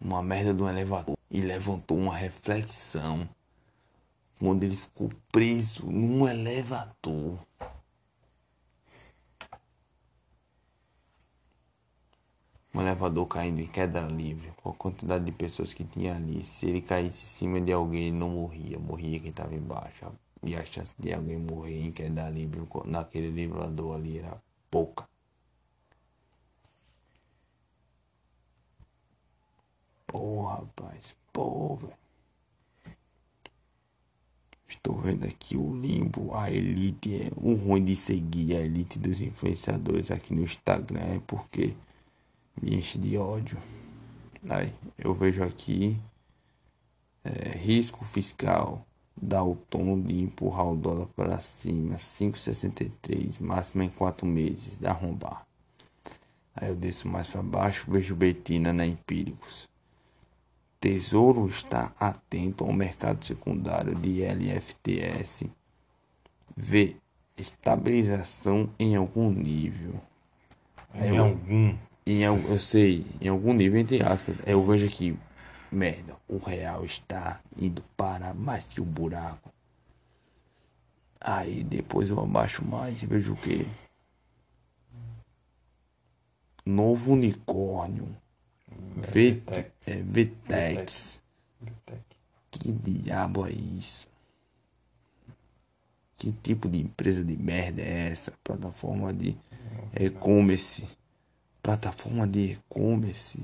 Uma 0.00 0.22
merda 0.22 0.54
de 0.54 0.62
um 0.62 0.68
elevador. 0.68 1.16
E 1.28 1.40
levantou 1.40 1.96
uma 1.96 2.14
reflexão. 2.14 3.28
Quando 4.38 4.62
ele 4.62 4.76
ficou 4.76 5.10
preso 5.32 5.86
num 5.86 6.28
elevador. 6.28 7.38
Um 12.76 12.82
elevador 12.82 13.26
caindo 13.26 13.58
em 13.58 13.66
queda 13.66 14.02
livre. 14.02 14.52
Com 14.62 14.68
a 14.68 14.74
quantidade 14.74 15.24
de 15.24 15.32
pessoas 15.32 15.72
que 15.72 15.82
tinha 15.82 16.14
ali. 16.14 16.44
Se 16.44 16.66
ele 16.66 16.82
caísse 16.82 17.24
em 17.24 17.26
cima 17.26 17.58
de 17.58 17.72
alguém, 17.72 18.08
ele 18.08 18.18
não 18.18 18.28
morria. 18.28 18.78
Morria 18.78 19.18
quem 19.18 19.30
estava 19.30 19.54
embaixo. 19.54 20.04
E 20.42 20.54
a 20.54 20.62
chance 20.62 20.94
de 20.98 21.10
alguém 21.14 21.38
morrer 21.38 21.86
em 21.86 21.90
queda 21.90 22.28
livre 22.28 22.60
naquele 22.84 23.28
elevador 23.28 23.96
ali 23.96 24.18
era 24.18 24.36
pouca. 24.70 25.08
Pô, 30.06 30.44
rapaz, 30.46 31.16
pô, 31.32 31.76
velho. 31.76 31.94
Estou 34.68 35.00
vendo 35.00 35.24
aqui 35.24 35.56
o 35.56 35.74
limbo, 35.74 36.34
a 36.34 36.50
elite 36.50 37.14
é 37.14 37.30
o 37.36 37.54
ruim 37.54 37.84
de 37.84 37.96
seguir 37.96 38.56
a 38.56 38.60
elite 38.60 38.98
dos 38.98 39.20
influenciadores 39.22 40.10
aqui 40.10 40.34
no 40.34 40.42
Instagram 40.42 41.00
é 41.00 41.20
porque 41.26 41.74
me 42.60 42.76
enche 42.76 42.98
de 42.98 43.16
ódio. 43.16 43.58
Aí, 44.48 44.72
eu 44.98 45.14
vejo 45.14 45.42
aqui 45.42 45.98
é, 47.24 47.56
risco 47.56 48.04
fiscal 48.04 48.86
dá 49.20 49.42
o 49.42 49.56
tom 49.70 50.00
de 50.00 50.20
empurrar 50.20 50.66
o 50.66 50.76
dólar 50.76 51.06
para 51.16 51.40
cima, 51.40 51.96
5,63, 51.96 53.40
máximo 53.40 53.82
em 53.82 53.88
4 53.88 54.26
meses, 54.26 54.76
dá 54.76 54.90
arrombar. 54.90 55.46
Aí 56.54 56.68
eu 56.68 56.76
desço 56.76 57.08
mais 57.08 57.26
para 57.26 57.42
baixo, 57.42 57.90
vejo 57.90 58.14
Betina 58.14 58.72
na 58.72 58.86
Empíricos. 58.86 59.68
Tesouro 60.80 61.48
está 61.48 61.92
atento 61.98 62.64
ao 62.64 62.72
mercado 62.72 63.24
secundário 63.24 63.94
de 63.94 64.22
LFTS. 64.22 65.46
Vê 66.56 66.96
estabilização 67.36 68.68
em 68.78 68.94
algum 68.94 69.30
nível. 69.30 69.94
Em 70.94 71.16
algum. 71.18 71.76
Em, 72.06 72.22
eu 72.22 72.58
sei, 72.58 73.04
em 73.20 73.28
algum 73.28 73.52
nível, 73.52 73.80
entre 73.80 74.02
aspas. 74.02 74.36
Eu 74.46 74.62
vejo 74.62 74.86
aqui, 74.86 75.16
merda, 75.72 76.16
o 76.28 76.38
real 76.38 76.84
está 76.84 77.40
indo 77.60 77.82
para 77.96 78.32
mais 78.32 78.64
que 78.64 78.80
o 78.80 78.84
buraco. 78.84 79.52
Aí 81.20 81.64
depois 81.64 82.08
eu 82.10 82.20
abaixo 82.20 82.64
mais 82.64 83.02
e 83.02 83.06
vejo 83.06 83.32
o 83.32 83.36
que? 83.36 83.66
Novo 86.64 87.12
unicórnio. 87.12 88.08
V- 88.96 89.32
Vtex. 89.34 89.72
é, 89.86 90.02
Vtex. 90.02 91.22
Que 92.50 92.72
diabo 92.72 93.46
é 93.46 93.52
isso? 93.52 94.06
Que 96.16 96.32
tipo 96.32 96.68
de 96.68 96.78
empresa 96.78 97.22
de 97.22 97.36
merda 97.36 97.82
é 97.82 98.08
essa? 98.10 98.32
Plataforma 98.42 99.12
de 99.12 99.36
e-commerce. 99.98 100.88
Plataforma 101.70 102.28
de 102.28 102.52
e-commerce. 102.52 103.40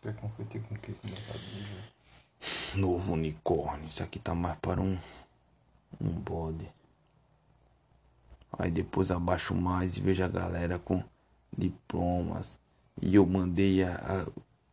Quer 0.00 0.16
competir 0.16 0.62
com 0.62 0.74
o 0.74 0.78
que? 0.78 0.94
Novo 2.74 3.12
unicórnio. 3.12 3.86
Isso 3.86 4.02
aqui 4.02 4.18
tá 4.18 4.34
mais 4.34 4.58
para 4.60 4.80
um. 4.80 4.96
Um 6.00 6.08
bode. 6.08 6.66
Aí 8.58 8.70
depois 8.70 9.10
abaixo 9.10 9.54
mais 9.54 9.98
e 9.98 10.00
vejo 10.00 10.24
a 10.24 10.28
galera 10.28 10.78
com 10.78 11.04
diplomas. 11.54 12.58
E 12.98 13.16
eu 13.16 13.26
mandei 13.26 13.82
a. 13.84 13.94
a- 13.96 14.26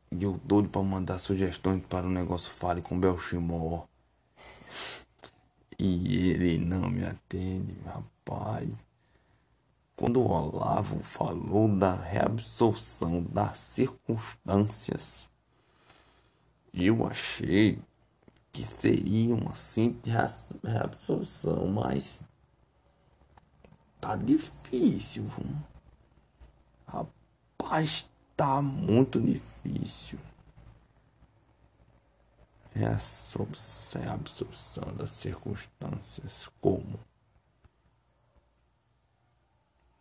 e 0.10 0.24
eu 0.24 0.40
doido 0.46 0.70
pra 0.70 0.82
mandar 0.82 1.20
sugestões 1.20 1.84
para 1.84 2.08
o 2.08 2.10
negócio 2.10 2.50
Fale 2.50 2.82
com 2.82 2.98
Belchimor. 2.98 3.86
E 5.78 6.30
ele 6.30 6.58
não 6.58 6.90
me 6.90 7.04
atende, 7.04 7.76
rapaz. 7.86 8.70
Quando 9.96 10.22
Olavo 10.22 11.02
falou 11.02 11.68
da 11.74 11.96
reabsorção 11.96 13.24
das 13.24 13.58
circunstâncias, 13.60 15.30
eu 16.74 17.08
achei 17.08 17.80
que 18.52 18.64
seria 18.64 19.34
uma 19.34 19.54
simples 19.54 20.14
rea- 20.14 20.72
reabsorção, 20.74 21.68
mas 21.68 22.22
tá 24.02 24.16
difícil. 24.18 25.24
viu? 25.24 25.56
Rapaz, 26.86 28.06
tá 28.36 28.62
muito 28.62 29.20
difícil. 29.22 30.20
Reabsorção, 32.74 34.02
reabsorção 34.02 34.94
das 34.98 35.10
circunstâncias. 35.12 36.50
Como? 36.60 37.00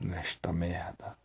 Nesta 0.01 0.53
merda. 0.53 1.17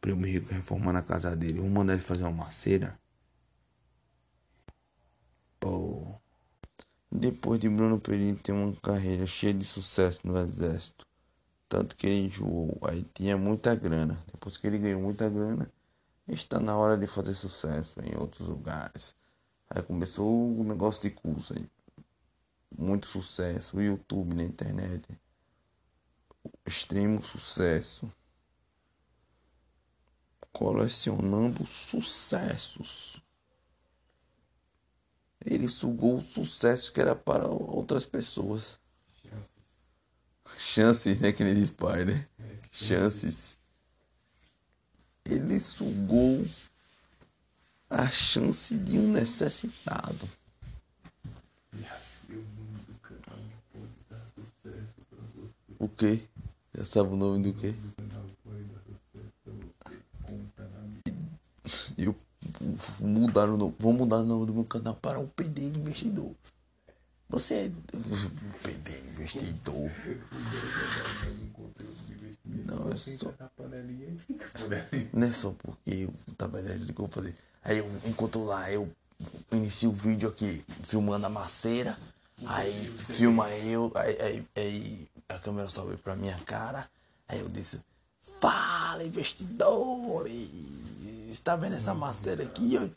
Primo 0.00 0.24
Rico 0.24 0.52
reformando 0.52 0.98
a 0.98 1.02
casa 1.02 1.36
dele. 1.36 1.58
Vamos 1.58 1.72
mandar 1.72 1.92
ele 1.92 2.02
fazer 2.02 2.22
uma 2.22 2.44
maceira. 2.44 2.98
Pô. 5.58 6.14
Depois 7.12 7.60
de 7.60 7.68
Bruno 7.68 8.00
Perini 8.00 8.36
ter 8.36 8.52
uma 8.52 8.74
carreira 8.76 9.26
cheia 9.26 9.52
de 9.52 9.64
sucesso 9.64 10.20
no 10.24 10.38
exército. 10.38 11.06
Tanto 11.68 11.94
que 11.96 12.06
ele 12.06 12.26
enjoou. 12.26 12.78
Aí 12.82 13.02
tinha 13.14 13.36
muita 13.36 13.74
grana. 13.74 14.18
depois 14.32 14.56
que 14.56 14.66
ele 14.66 14.78
ganhou 14.78 15.02
muita 15.02 15.28
grana, 15.28 15.70
está 16.26 16.58
na 16.60 16.76
hora 16.76 16.96
de 16.96 17.06
fazer 17.06 17.34
sucesso 17.34 18.00
em 18.02 18.16
outros 18.16 18.48
lugares. 18.48 19.14
Aí 19.68 19.82
começou 19.82 20.58
o 20.58 20.64
negócio 20.64 21.02
de 21.02 21.10
curso 21.10 21.54
aí. 21.56 21.68
Muito 22.76 23.06
sucesso, 23.06 23.80
YouTube 23.80 24.34
na 24.34 24.44
internet. 24.44 25.18
Extremo 26.64 27.22
sucesso. 27.22 28.10
Colecionando 30.52 31.64
sucessos. 31.64 33.20
Ele 35.44 35.68
sugou 35.68 36.18
o 36.18 36.22
sucesso 36.22 36.92
que 36.92 37.00
era 37.00 37.14
para 37.14 37.48
outras 37.48 38.04
pessoas. 38.04 38.78
Chances, 40.58 41.18
né? 41.18 41.32
Que 41.32 41.42
ele 41.42 41.54
diz 41.54 41.70
pai, 41.70 42.04
né? 42.04 42.28
Chances. 42.70 43.56
Ele 45.24 45.58
sugou 45.58 46.44
a 47.88 48.08
chance 48.08 48.76
de 48.76 48.98
um 48.98 49.10
necessitado. 49.10 50.28
O 55.80 55.88
quê? 55.88 56.20
Já 56.76 56.84
sabe 56.84 57.14
o 57.14 57.16
nome 57.16 57.42
do 57.42 57.58
quê? 57.58 57.74
Eu 61.96 62.14
mudar 63.00 63.48
o 63.48 63.56
nome, 63.56 63.74
vou 63.78 63.94
mudar 63.94 64.18
o 64.18 64.24
nome 64.24 64.44
do 64.44 64.52
meu 64.52 64.64
canal 64.66 64.94
para 64.94 65.18
o 65.18 65.26
PD 65.28 65.62
Investidor. 65.62 66.34
Você 67.30 67.54
é 67.54 67.72
PD 68.62 68.98
Investidor. 69.08 69.90
Não, 72.44 72.92
é 72.92 72.96
só. 72.96 73.32
Não 75.14 75.26
é 75.26 75.30
só 75.30 75.52
porque 75.52 75.90
eu 75.90 76.14
tava 76.36 76.62
de 76.62 76.92
que 76.92 77.00
eu 77.00 77.06
vou 77.06 77.08
fazer. 77.08 77.34
Aí 77.64 77.78
eu, 77.78 77.90
enquanto 78.04 78.44
lá 78.44 78.70
eu 78.70 78.92
inicio 79.50 79.88
o 79.88 79.94
vídeo 79.94 80.28
aqui 80.28 80.62
filmando 80.82 81.24
a 81.24 81.30
maceira. 81.30 81.98
Aí 82.44 82.72
filma 82.98 83.48
eu, 83.50 83.90
aí, 83.94 84.20
aí, 84.20 84.46
aí 84.54 85.08
a 85.30 85.38
câmera 85.38 85.68
sobe 85.68 85.96
pra 85.96 86.16
minha 86.16 86.38
cara. 86.40 86.88
Aí 87.28 87.40
eu 87.40 87.48
disse, 87.48 87.80
fala 88.40 89.04
investidores! 89.04 90.50
Está 91.30 91.54
vendo 91.56 91.76
essa 91.76 91.94
maceira 91.94 92.42
aqui? 92.44 92.76
ó? 92.76 92.88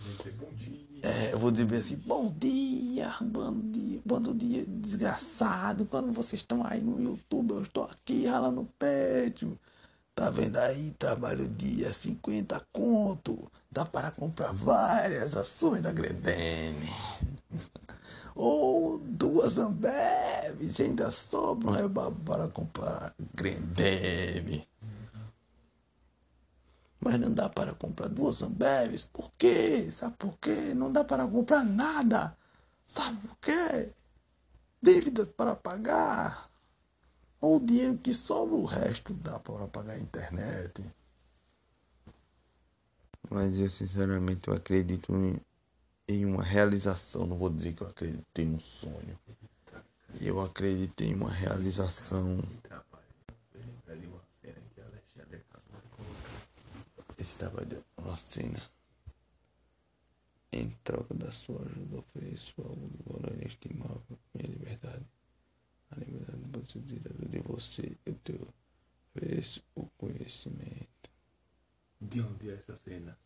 É, 1.04 1.34
eu 1.34 1.38
vou 1.38 1.52
dizer 1.52 1.76
assim, 1.76 1.98
bom 1.98 2.34
dia, 2.36 3.14
bando 3.22 3.62
de, 3.72 4.02
bando 4.06 4.34
de 4.34 4.66
desgraçado. 4.66 5.86
Quando 5.86 6.14
vocês 6.14 6.42
estão 6.42 6.66
aí 6.66 6.82
no 6.82 7.00
YouTube, 7.00 7.52
eu 7.52 7.62
estou 7.62 7.84
aqui 7.84 8.26
ralando 8.26 8.62
o 8.62 8.66
peito. 8.66 9.60
Tá 10.16 10.30
vendo 10.30 10.58
aí? 10.58 10.92
Trabalho 10.92 11.48
dia 11.48 11.92
50 11.92 12.66
conto. 12.72 13.52
Dá 13.72 13.84
para 13.84 14.12
comprar 14.12 14.54
várias 14.54 15.36
ações 15.36 15.82
da 15.82 15.92
Gredene. 15.92 16.90
Ou 18.36 19.00
duas 19.00 19.58
Ambevs. 19.58 20.80
Ainda 20.80 21.12
sobra 21.12 21.70
um 21.70 21.74
rebabo 21.74 22.20
para 22.26 22.48
comprar 22.50 23.14
Grendene. 23.34 24.68
Mas 27.00 27.20
não 27.20 27.34
dá 27.34 27.50
para 27.50 27.74
comprar 27.74 28.08
duas 28.08 28.42
Ambevs. 28.42 29.04
Por 29.04 29.32
quê? 29.38 29.90
Sabe 29.92 30.16
por 30.18 30.38
quê? 30.38 30.74
Não 30.74 30.92
dá 30.92 31.04
para 31.04 31.28
comprar 31.28 31.64
nada. 31.64 32.36
Sabe 32.86 33.18
por 33.28 33.38
quê? 33.38 33.92
Dívidas 34.82 35.28
para 35.28 35.56
pagar. 35.56 36.50
Ou 37.42 37.58
o 37.58 37.60
dinheiro 37.60 37.98
que 37.98 38.14
sobra, 38.14 38.56
o 38.56 38.66
resto 38.66 39.14
dá 39.14 39.38
para 39.38 39.68
pagar 39.68 39.94
a 39.94 40.00
internet. 40.00 40.82
Mas 43.30 43.58
eu 43.58 43.70
sinceramente 43.70 44.48
eu 44.48 44.54
acredito 44.54 45.14
em, 45.14 45.42
em 46.08 46.26
uma 46.26 46.44
realização. 46.44 47.26
Não 47.26 47.38
vou 47.38 47.50
dizer 47.50 47.74
que 47.74 47.82
eu 47.82 47.88
acredito 47.88 48.40
em 48.40 48.56
um 48.56 48.60
sonho. 48.60 49.20
Eu 50.22 50.42
acredito 50.42 51.02
em 51.02 51.14
uma 51.14 51.32
realização. 51.32 52.40
Esse 57.18 57.38
trabalho 57.38 57.84
é 57.98 58.02
uma 58.02 58.18
cena. 58.18 58.62
Em 60.52 60.70
troca 60.84 61.16
da 61.16 61.32
sua 61.32 61.62
ajuda, 61.62 62.00
ofereço 62.00 62.54
algo 62.62 62.90
de 62.90 63.04
valor 63.04 63.34
inestimável, 63.34 64.20
minha 64.34 64.48
liberdade. 64.48 65.06
A 65.90 65.96
liberdade 65.96 66.50
procedida 66.52 67.10
de 67.14 67.40
você, 67.40 67.98
eu 68.06 68.16
te 68.16 68.40
ofereço 69.16 69.64
o 69.74 69.88
conhecimento. 69.98 71.10
De 72.00 72.22
onde 72.22 72.50
é 72.52 72.56
essa 72.56 72.76
cena? 72.78 73.18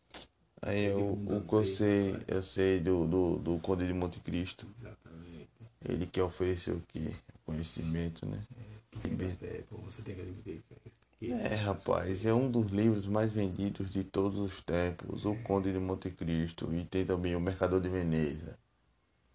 Aí 0.62 0.84
eu, 0.84 1.18
o 1.26 1.42
que 1.42 1.54
eu 1.54 1.64
sei, 1.64 2.16
eu 2.28 2.42
sei 2.42 2.80
do, 2.80 3.06
do, 3.06 3.36
do 3.38 3.58
Conde 3.60 3.86
de 3.86 3.92
Monte 3.92 4.20
Cristo. 4.20 4.66
Exatamente. 4.80 5.48
Ele 5.84 6.06
quer 6.06 6.22
oferecer 6.22 6.70
o 6.72 6.80
quê? 6.82 7.12
Conhecimento, 7.44 8.24
né? 8.28 8.40
Liber- 9.04 9.36
É, 9.42 9.62
pô, 9.68 9.76
você 9.78 10.02
tem 10.02 10.14
que 10.14 10.20
admitir 10.20 10.62
que 11.18 11.28
É, 11.30 11.54
rapaz, 11.54 12.24
é 12.26 12.34
um 12.34 12.50
dos 12.50 12.70
livros 12.72 13.06
mais 13.06 13.32
vendidos 13.32 13.90
de 13.90 14.04
todos 14.04 14.38
os 14.38 14.60
tempos, 14.60 15.24
O 15.24 15.34
Conde 15.36 15.72
de 15.72 15.78
Monte 15.78 16.10
Cristo, 16.10 16.72
e 16.74 16.84
tem 16.84 17.04
também 17.06 17.34
O 17.36 17.40
Mercador 17.40 17.80
de 17.80 17.88
Veneza. 17.88 18.58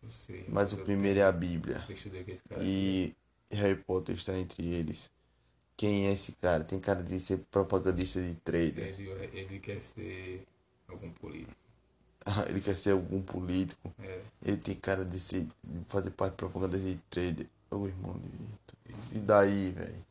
você. 0.01 0.45
Mas 0.47 0.71
o 0.73 0.77
primeiro 0.77 1.19
é 1.19 1.23
a 1.23 1.31
Bíblia. 1.31 1.83
E 2.55 3.13
Harry 3.51 3.75
Potter 3.83 4.15
está 4.15 4.37
entre 4.37 4.65
eles. 4.65 5.11
Quem 5.77 6.07
é 6.07 6.13
esse 6.13 6.33
cara? 6.33 6.63
Tem 6.63 6.79
cara 6.79 7.03
de 7.03 7.19
ser 7.19 7.39
propagandista 7.51 8.21
de 8.21 8.35
trader. 8.35 8.93
Ele, 8.97 9.09
ele 9.33 9.59
quer 9.59 9.81
ser 9.81 10.45
algum 10.93 11.11
político. 11.11 11.53
Ele 12.49 12.61
quer 12.61 12.75
ser 12.77 12.91
algum 12.91 13.21
político. 13.21 13.93
É. 13.99 14.21
Ele 14.45 14.57
tem 14.57 14.75
cara 14.75 15.03
de, 15.03 15.19
ser, 15.19 15.43
de 15.43 15.85
fazer 15.87 16.11
parte 16.11 16.33
de 16.33 16.37
propaganda 16.37 16.77
de 16.79 16.95
trader. 17.09 17.47
Ô 17.69 17.87
irmão 17.87 18.13
de 18.19 18.29
Vitor. 18.29 18.77
E 19.13 19.19
daí, 19.19 19.71
velho? 19.71 20.05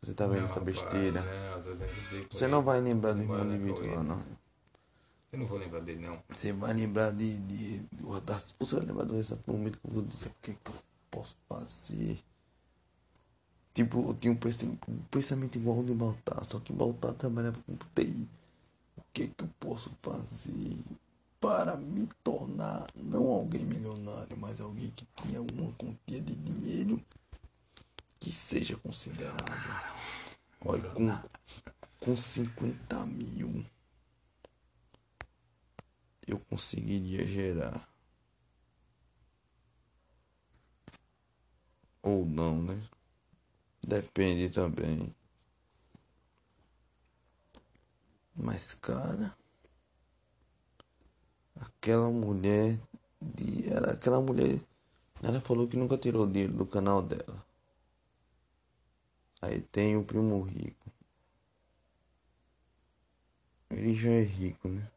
Você 0.00 0.14
tá 0.14 0.26
vendo 0.26 0.38
Não, 0.38 0.44
essa 0.46 0.60
rapaz, 0.60 0.80
besteira? 0.80 1.22
Não, 1.22 1.62
tô 1.62 1.74
vendo 1.74 2.28
que 2.28 2.34
Você 2.34 2.46
não 2.46 2.62
vai 2.62 2.80
lembrar 2.80 3.12
do 3.12 3.18
Não 3.18 3.24
irmão 3.24 3.48
de 3.48 3.58
Vitor 3.58 3.86
lá, 3.94 4.02
não. 4.02 4.22
Eu 5.32 5.38
não 5.40 5.46
vou 5.46 5.58
lembrar 5.58 5.80
dele, 5.80 6.06
não. 6.06 6.12
Você 6.34 6.52
vai 6.52 6.72
lembrar 6.72 7.10
de. 7.12 7.38
de, 7.40 7.80
de 7.80 8.20
das- 8.22 8.54
você 8.58 8.76
vai 8.76 8.86
lembrar 8.86 9.04
do 9.04 9.16
exato 9.16 9.42
momento 9.50 9.78
que 9.78 9.86
eu 9.86 9.92
vou 9.92 10.02
dizer 10.02 10.28
o 10.28 10.34
que, 10.40 10.54
que 10.54 10.70
eu 10.70 10.74
posso 11.10 11.36
fazer. 11.48 12.18
Tipo, 13.74 14.10
eu 14.10 14.14
tinha 14.14 14.32
um 14.32 14.36
pensamento, 14.36 14.90
um 14.90 14.98
pensamento 15.10 15.56
igual 15.56 15.78
ao 15.78 15.84
de 15.84 15.94
Baltar, 15.94 16.44
só 16.44 16.58
que 16.60 16.72
Baltar 16.72 17.14
trabalhava 17.14 17.58
com 17.62 17.76
TI. 17.94 18.28
Que 19.12 19.28
que 19.28 19.44
eu 19.44 19.48
posso 19.58 19.90
fazer 20.02 20.84
para 21.40 21.76
me 21.76 22.06
tornar 22.22 22.86
não 22.94 23.26
alguém 23.28 23.64
milionário, 23.64 24.36
mas 24.36 24.60
alguém 24.60 24.90
que 24.90 25.04
tenha 25.22 25.38
alguma 25.38 25.72
quantia 25.74 26.20
de 26.20 26.34
dinheiro 26.34 27.02
que 28.18 28.32
seja 28.32 28.76
considerável. 28.76 29.46
Olha, 30.60 30.90
com, 30.90 31.20
com 32.00 32.16
50 32.16 33.06
mil 33.06 33.64
eu 36.26 36.38
conseguiria 36.38 37.26
gerar. 37.26 37.88
Ou 42.02 42.24
não, 42.26 42.62
né? 42.62 42.88
Depende 43.82 44.50
também. 44.50 45.14
Mas, 48.40 48.74
cara, 48.74 49.36
aquela 51.56 52.08
mulher 52.08 52.78
de, 53.20 53.68
era 53.68 53.92
aquela 53.94 54.20
mulher, 54.20 54.60
ela 55.20 55.40
falou 55.40 55.66
que 55.66 55.76
nunca 55.76 55.98
tirou 55.98 56.24
dinheiro 56.24 56.52
do 56.52 56.64
canal 56.64 57.02
dela. 57.02 57.44
Aí 59.42 59.60
tem 59.60 59.96
o 59.96 60.04
primo 60.04 60.40
rico. 60.40 60.88
Ele 63.70 63.92
já 63.92 64.10
é 64.10 64.22
rico, 64.22 64.68
né? 64.68 64.88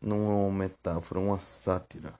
Não 0.00 0.16
é 0.16 0.34
uma 0.46 0.52
metáfora, 0.52 1.20
é 1.20 1.24
uma 1.24 1.38
sátira. 1.38 2.18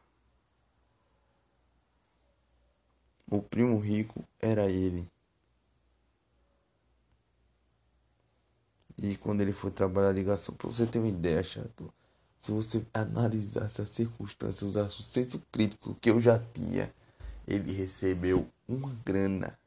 O 3.29 3.43
primo 3.43 3.77
rico 3.79 4.25
era 4.41 4.71
ele. 4.71 5.11
E 9.03 9.17
quando 9.17 9.43
ele 9.43 9.53
foi 9.53 9.71
trabalhar 9.71 10.13
de 10.13 10.23
garçom, 10.23 10.53
pra 10.53 10.69
você 10.69 10.87
ter 10.87 10.99
uma 10.99 11.09
ideia, 11.09 11.43
chato, 11.43 11.93
se 12.41 12.51
você 12.51 12.85
analisasse 12.95 13.81
as 13.83 13.91
circunstâncias, 13.91 14.63
usasse 14.63 15.01
o 15.01 15.03
senso 15.03 15.43
crítico 15.53 15.95
que 16.01 16.11
eu 16.11 16.21
já 16.21 16.39
tinha, 16.55 16.93
ele 17.47 17.73
recebeu 17.73 18.49
uma 18.69 18.95
grana 19.05 19.59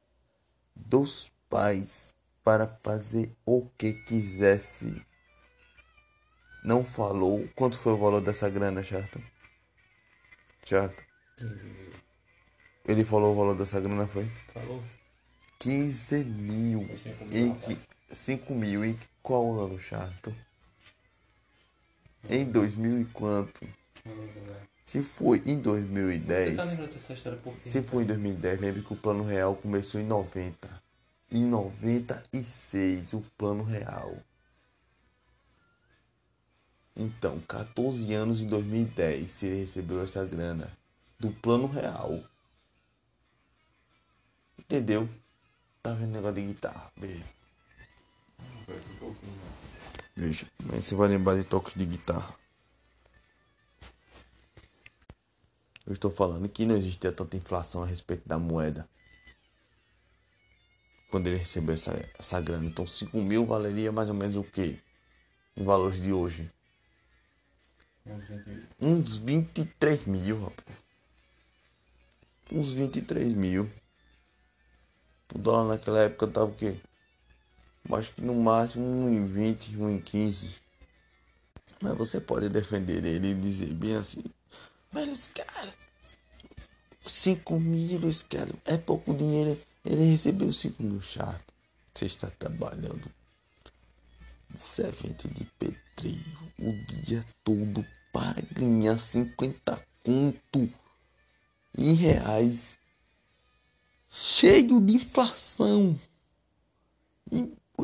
dos 0.76 1.32
pais 1.50 2.14
para 2.44 2.68
fazer 2.68 3.32
o 3.46 3.68
que 3.78 3.94
quisesse. 3.94 5.06
Não 6.64 6.84
falou 6.84 7.48
quanto 7.56 7.78
foi 7.78 7.94
o 7.94 7.98
valor 7.98 8.22
dessa 8.22 8.50
grana, 8.50 8.84
chato? 8.84 9.22
Chato. 10.66 11.04
15 11.38 11.66
mil. 11.66 11.94
Ele 12.86 13.06
falou 13.06 13.34
o 13.34 13.38
valor 13.38 13.56
dessa 13.56 13.80
grana 13.80 14.08
foi 14.08 14.30
Falou? 14.54 14.84
15 15.60 16.24
mil. 16.24 16.90
E 17.32 17.52
que 17.60 17.78
5 18.12 18.54
mil 18.54 18.84
em 18.84 18.98
qual 19.22 19.54
ano, 19.60 19.80
chato? 19.80 20.36
Em 22.30 22.46
2000 22.46 23.02
e 23.02 23.06
quanto? 23.06 23.68
Se 24.86 25.04
foi 25.04 25.42
em 25.46 25.60
2010. 25.62 26.56
Você 26.56 27.16
tá? 27.16 27.52
Se 27.60 27.84
foi 27.84 28.04
em 28.04 28.08
2010, 28.08 28.60
lembre 28.60 28.82
que 28.82 28.94
o 28.94 28.96
plano 28.96 29.24
real 29.24 29.56
começou 29.56 30.02
em 30.02 30.06
90. 30.06 30.82
Em 31.32 31.46
96, 31.46 33.14
o 33.14 33.22
plano 33.38 33.64
real. 33.64 34.18
Então, 36.96 37.40
14 37.42 38.14
anos 38.14 38.42
em 38.42 38.48
2010, 38.48 39.32
se 39.32 39.46
ele 39.46 39.60
recebeu 39.60 40.02
essa 40.02 40.26
grana 40.26 40.72
do 41.20 41.30
plano 41.32 41.68
real. 41.68 42.20
Entendeu? 44.58 45.08
Tá 45.82 45.94
vendo 45.94 46.12
negócio 46.12 46.36
de 46.36 46.48
guitarra? 46.48 46.92
Veja. 46.98 47.39
Parece 48.70 48.92
um 48.92 48.96
pouquinho, 48.98 49.32
né? 49.32 49.52
Veja. 50.16 50.46
Mas 50.64 50.86
você 50.86 50.94
vai 50.94 51.08
lembrar 51.08 51.36
de 51.36 51.44
toques 51.44 51.74
de 51.74 51.86
guitarra. 51.86 52.38
Eu 55.88 55.94
estou 55.94 56.12
falando 56.12 56.48
que 56.48 56.68
não 56.68 56.76
existia 56.76 57.12
tanta 57.12 57.36
inflação 57.36 57.82
a 57.82 57.86
respeito 57.88 58.30
da 58.30 58.38
moeda. 58.38 58.88
Quando 61.10 61.26
ele 61.26 61.38
recebeu 61.38 61.74
essa, 61.74 61.92
essa 62.20 62.40
grana. 62.40 62.68
Então 62.68 62.86
5 62.86 63.20
mil 63.20 63.44
valeria 63.44 63.92
mais 63.92 64.08
ou 64.08 64.14
menos 64.14 64.36
o 64.36 64.44
quê? 64.44 64.78
Em 65.58 65.64
valores 65.64 66.00
de 66.00 66.14
hoje. 66.14 66.52
Uns 68.06 68.24
20 68.24 68.68
Uns 68.80 69.18
23 69.18 70.06
mil, 70.06 70.44
rapaz. 70.44 70.78
Uns 72.52 72.74
23 72.74 73.34
mil. 73.34 73.68
O 75.34 75.40
dólar 75.40 75.70
naquela 75.70 76.02
época 76.02 76.28
tava 76.28 76.52
o 76.52 76.56
quê? 76.56 76.80
Acho 77.92 78.12
que 78.14 78.22
no 78.22 78.36
máximo 78.36 78.86
1,20, 78.86 79.78
1,15. 79.78 80.50
Mas 81.82 81.98
você 81.98 82.20
pode 82.20 82.50
defender 82.50 83.04
ele 83.06 83.30
e 83.30 83.34
dizer 83.34 83.74
bem 83.74 83.96
assim. 83.96 84.24
Mas 84.92 85.08
os 85.10 85.28
caras. 85.30 85.74
5 87.04 87.60
mil, 87.60 88.08
esse 88.10 88.26
cara. 88.26 88.54
É 88.66 88.78
pouco 88.78 89.14
dinheiro. 89.14 89.60
Ele 89.86 90.04
recebeu 90.04 90.52
5 90.52 90.84
mil 90.84 91.02
chato. 91.02 91.54
Você 91.94 92.06
está 92.06 92.30
trabalhando 92.30 93.10
servente 94.56 95.28
de 95.28 95.44
pedreiro 95.44 96.54
o 96.60 96.72
dia 97.04 97.24
todo 97.44 97.86
para 98.12 98.42
ganhar 98.54 98.98
50 98.98 99.86
conto 100.04 100.70
em 101.78 101.94
reais, 101.94 102.78
cheio 104.10 104.82
de 104.82 104.96
inflação. 104.96 106.00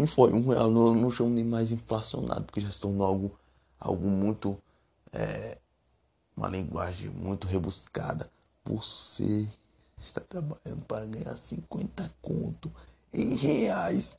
Foi 0.08 0.34
um 0.34 0.48
real, 0.48 0.70
não, 0.72 0.96
não 0.96 1.12
chamo 1.12 1.30
nem 1.30 1.44
mais 1.44 1.72
inflacionado, 1.72 2.46
porque 2.46 2.62
já 2.62 2.70
se 2.72 2.80
tornou 2.80 3.06
algo, 3.06 3.40
algo 3.80 4.08
muito. 4.08 4.58
é, 5.14 5.58
uma 6.36 6.50
linguagem 6.50 7.10
muito 7.10 7.48
rebuscada. 7.48 8.30
Você 8.66 9.48
está 10.00 10.22
trabalhando 10.22 10.84
para 10.88 11.06
ganhar 11.06 11.36
50 11.38 12.14
conto 12.22 12.72
em 13.14 13.36
reais, 13.36 14.18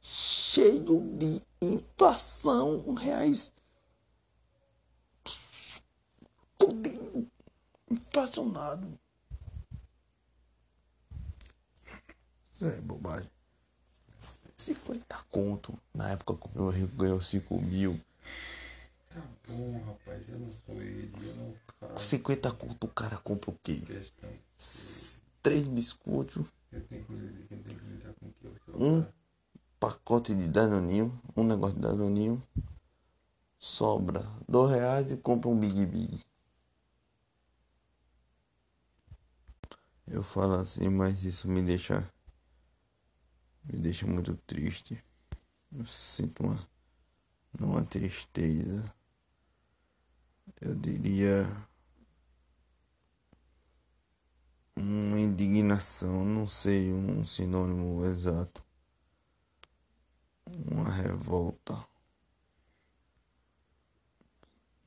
cheio 0.00 1.00
de 1.18 1.42
inflação, 1.62 2.94
reais 2.94 3.52
tudo 6.58 7.30
inflacionado. 7.90 8.98
Isso 12.52 12.66
é 12.66 12.80
bobagem. 12.80 13.33
50 14.64 15.16
conto. 15.30 15.78
Na 15.92 16.10
época 16.10 16.34
que 16.36 16.46
o 16.58 16.62
meu 16.62 16.70
rico 16.70 16.96
ganhou 16.96 17.20
5 17.20 17.60
mil. 17.60 18.00
Tá 19.10 19.22
bom, 19.46 19.82
rapaz. 19.86 20.28
Eu 20.28 20.38
não 20.38 20.50
sou 20.52 20.80
ele. 20.82 21.12
Eu 21.22 21.34
não 21.36 21.54
faço 21.80 22.04
50 22.06 22.52
conto 22.52 22.84
o 22.84 22.88
cara 22.88 23.16
compra 23.18 23.50
o 23.50 23.58
quê? 23.62 23.82
Três 25.42 25.66
biscoitos, 25.68 26.44
Eu 26.72 26.80
tenho 26.86 27.04
que 27.04 27.14
dizer 27.14 27.46
que 27.48 27.54
tem 27.56 27.74
que 27.74 27.84
lidar 27.84 28.12
com 28.14 28.26
o 28.26 28.32
que 28.32 28.46
eu 28.46 28.56
sou. 28.78 28.86
um 28.86 29.02
cara. 29.02 29.14
pacote 29.78 30.34
de 30.34 30.48
danoninho, 30.48 31.20
um 31.36 31.44
negócio 31.44 31.76
de 31.76 31.82
danoninho. 31.82 32.42
Sobra 33.58 34.24
dois 34.48 34.70
reais 34.70 35.12
e 35.12 35.16
compra 35.16 35.50
um 35.50 35.58
Big 35.58 35.84
Big. 35.86 36.20
Eu 40.06 40.22
falo 40.22 40.54
assim, 40.54 40.88
mas 40.88 41.22
isso 41.24 41.48
me 41.48 41.62
deixa. 41.62 42.08
Me 43.64 43.78
deixa 43.78 44.06
muito 44.06 44.36
triste. 44.46 45.02
Eu 45.72 45.86
sinto 45.86 46.42
uma. 46.44 46.68
uma 47.60 47.84
tristeza. 47.84 48.92
Eu 50.60 50.74
diria. 50.74 51.46
Uma 54.76 55.20
indignação, 55.20 56.24
não 56.24 56.46
sei 56.46 56.92
um 56.92 57.24
sinônimo 57.24 58.04
exato. 58.04 58.62
Uma 60.70 60.90
revolta. 60.90 61.86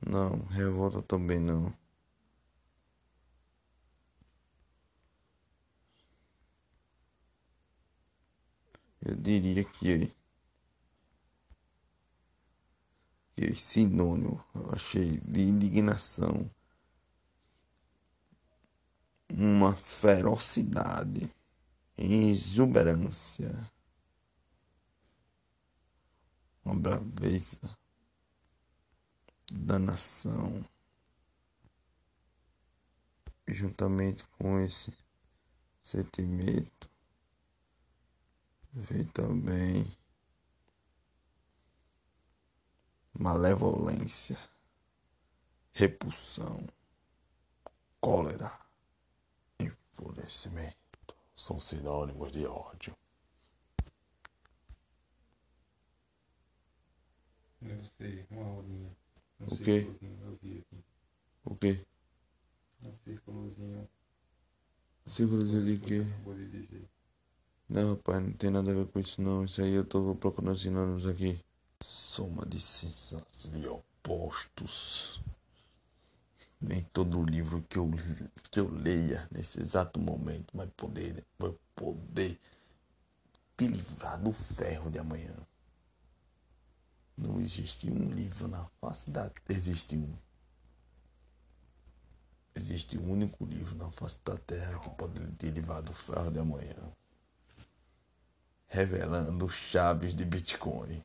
Não, 0.06 0.44
revolta 0.46 1.02
também 1.02 1.40
não. 1.40 1.74
Eu 9.08 9.16
diria 9.16 9.64
que 9.64 10.14
que 13.34 13.56
sinônimo 13.56 14.44
eu 14.54 14.70
achei 14.74 15.18
de 15.20 15.40
indignação. 15.40 16.50
Uma 19.30 19.74
ferocidade 19.74 21.32
exuberância. 21.96 23.70
Uma 26.62 26.74
braveza 26.74 27.78
da 29.50 29.78
nação. 29.78 30.62
Juntamente 33.46 34.26
com 34.36 34.60
esse 34.60 34.92
sentimento 35.82 36.87
veio 38.78 39.04
também 39.12 39.84
malevolência, 43.12 44.38
repulsão, 45.72 46.64
cólera, 48.00 48.56
enfurecimento. 49.58 50.76
São 51.36 51.58
sinônimos 51.58 52.32
de 52.32 52.46
ódio. 52.46 52.96
Eu 57.60 57.84
sei, 57.84 58.26
uma 58.30 58.44
rolinha. 58.44 58.96
Um 59.40 59.46
O 59.46 59.58
quê? 59.58 59.86
Eu 60.00 60.36
vi 60.36 60.58
aqui. 60.58 60.84
O 61.44 61.56
quê? 61.56 61.86
Um 62.84 62.92
círculozinho. 62.92 63.88
Círculozinho 65.04 65.64
de 65.64 65.78
quê? 65.78 66.00
Acabou 66.00 66.34
de 66.34 66.48
dizer. 66.48 66.88
Não, 67.68 67.90
rapaz, 67.90 68.22
não 68.22 68.32
tem 68.32 68.48
nada 68.48 68.70
a 68.70 68.74
ver 68.74 68.86
com 68.86 68.98
isso 68.98 69.20
não. 69.20 69.44
Isso 69.44 69.60
aí 69.60 69.74
eu 69.74 69.84
tô 69.84 70.14
procurando 70.14 70.56
sinônimos 70.56 71.06
aqui. 71.06 71.38
Soma 71.82 72.46
de 72.46 72.58
sensações 72.58 73.50
de 73.52 73.68
opostos. 73.68 75.20
Nem 76.58 76.80
todo 76.82 77.22
livro 77.22 77.62
que 77.68 77.76
eu, 77.78 77.90
que 78.50 78.58
eu 78.58 78.70
leia 78.70 79.28
nesse 79.30 79.60
exato 79.60 80.00
momento 80.00 80.56
vai 80.56 80.66
poder, 80.66 81.24
vai 81.38 81.54
poder 81.76 82.40
te 83.56 83.68
livrar 83.68 84.18
do 84.18 84.32
ferro 84.32 84.90
de 84.90 84.98
amanhã. 84.98 85.36
Não 87.16 87.38
existe 87.38 87.90
um 87.90 88.10
livro 88.10 88.48
na 88.48 88.64
face 88.80 89.10
da 89.10 89.30
Existe 89.48 89.94
um. 89.94 90.16
Existe 92.54 92.96
um 92.96 93.12
único 93.12 93.44
livro 93.44 93.76
na 93.76 93.90
face 93.90 94.18
da 94.24 94.38
terra 94.38 94.78
que 94.80 94.88
pode 94.90 95.20
te 95.32 95.50
livrar 95.50 95.82
do 95.82 95.92
ferro 95.92 96.30
de 96.30 96.38
amanhã 96.38 96.74
revelando 98.68 99.48
chaves 99.48 100.14
de 100.14 100.24
Bitcoin. 100.24 101.02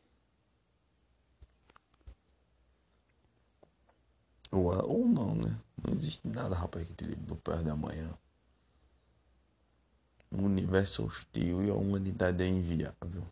Ou, 4.52 4.68
ou 4.88 5.08
não, 5.08 5.34
né? 5.34 5.58
Não 5.84 5.94
existe 5.94 6.28
nada, 6.28 6.56
rapaz, 6.56 6.86
que 6.86 6.94
te 6.94 7.06
livre 7.06 7.24
do 7.26 7.36
ferro 7.36 7.64
de 7.64 7.70
amanhã. 7.70 8.14
O 10.32 10.44
universo 10.44 11.06
hostil 11.06 11.64
e 11.64 11.70
a 11.70 11.74
humanidade 11.74 12.44
é 12.44 12.48
inviável. 12.48 13.26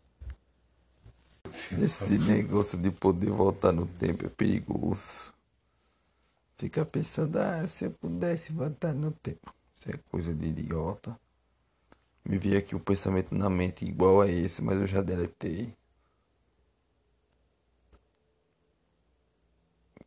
Esse 1.80 2.18
negócio 2.18 2.78
de 2.78 2.90
poder 2.90 3.30
voltar 3.30 3.72
no 3.72 3.86
tempo 3.86 4.26
é 4.26 4.28
perigoso. 4.28 5.32
Fica 6.56 6.84
pensando, 6.86 7.36
ah, 7.38 7.66
se 7.66 7.86
eu 7.86 7.90
pudesse 7.90 8.52
voltar 8.52 8.94
no 8.94 9.10
tempo. 9.10 9.52
Isso 9.76 9.90
é 9.90 9.98
coisa 10.10 10.32
de 10.32 10.46
idiota. 10.46 11.18
Me 12.24 12.38
vi 12.38 12.56
aqui 12.56 12.74
um 12.74 12.78
pensamento 12.78 13.34
na 13.34 13.50
mente 13.50 13.84
igual 13.84 14.20
a 14.20 14.28
esse, 14.28 14.62
mas 14.62 14.78
eu 14.78 14.86
já 14.86 15.02
deletei. 15.02 15.74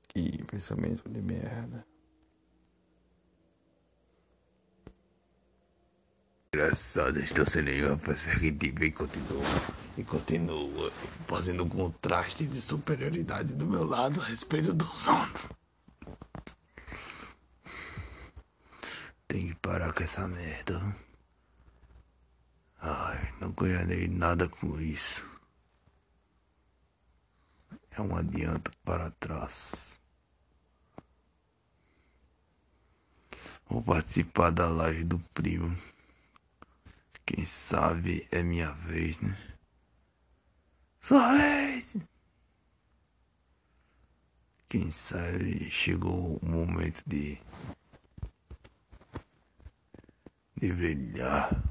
Que 0.08 0.44
pensamento 0.46 1.10
de 1.10 1.22
merda. 1.22 1.86
Engraçado, 6.54 7.20
estou 7.20 7.46
sem 7.46 7.64
nenhuma 7.64 7.98
perspectiva 7.98 8.86
e 8.86 8.92
continua 8.92 9.44
e 9.98 10.04
continua 10.06 10.92
fazendo 11.28 11.66
um 11.66 11.70
contraste 11.70 12.46
de 12.46 12.62
superioridade 12.62 13.54
do 13.54 13.66
meu 13.66 13.84
lado 13.84 14.22
a 14.22 14.24
respeito 14.24 14.74
dos 14.74 15.08
outros. 15.08 15.48
Tem 19.28 19.50
que 19.50 19.56
parar 19.58 19.92
com 19.92 20.02
essa 20.02 20.26
merda. 20.28 20.96
Ai, 22.82 23.34
não 23.40 23.52
ganharei 23.52 24.08
nada 24.08 24.48
com 24.48 24.80
isso. 24.80 25.28
É 27.92 28.02
um 28.02 28.16
adianto 28.16 28.72
para 28.84 29.12
trás. 29.12 30.02
Vou 33.68 33.82
participar 33.82 34.52
da 34.52 34.70
live 34.70 35.04
do 35.04 35.20
primo. 35.34 35.76
Quem 37.26 37.44
sabe 37.44 38.28
é 38.32 38.44
minha 38.44 38.72
vez, 38.72 39.20
né? 39.20 39.36
Sua 41.00 41.34
vez! 41.34 41.96
Quem 44.70 44.92
sabe 44.92 45.70
chegou 45.72 46.38
o 46.38 46.46
momento 46.46 47.02
de. 47.08 47.40
de 50.58 50.74
brilhar. 50.74 51.65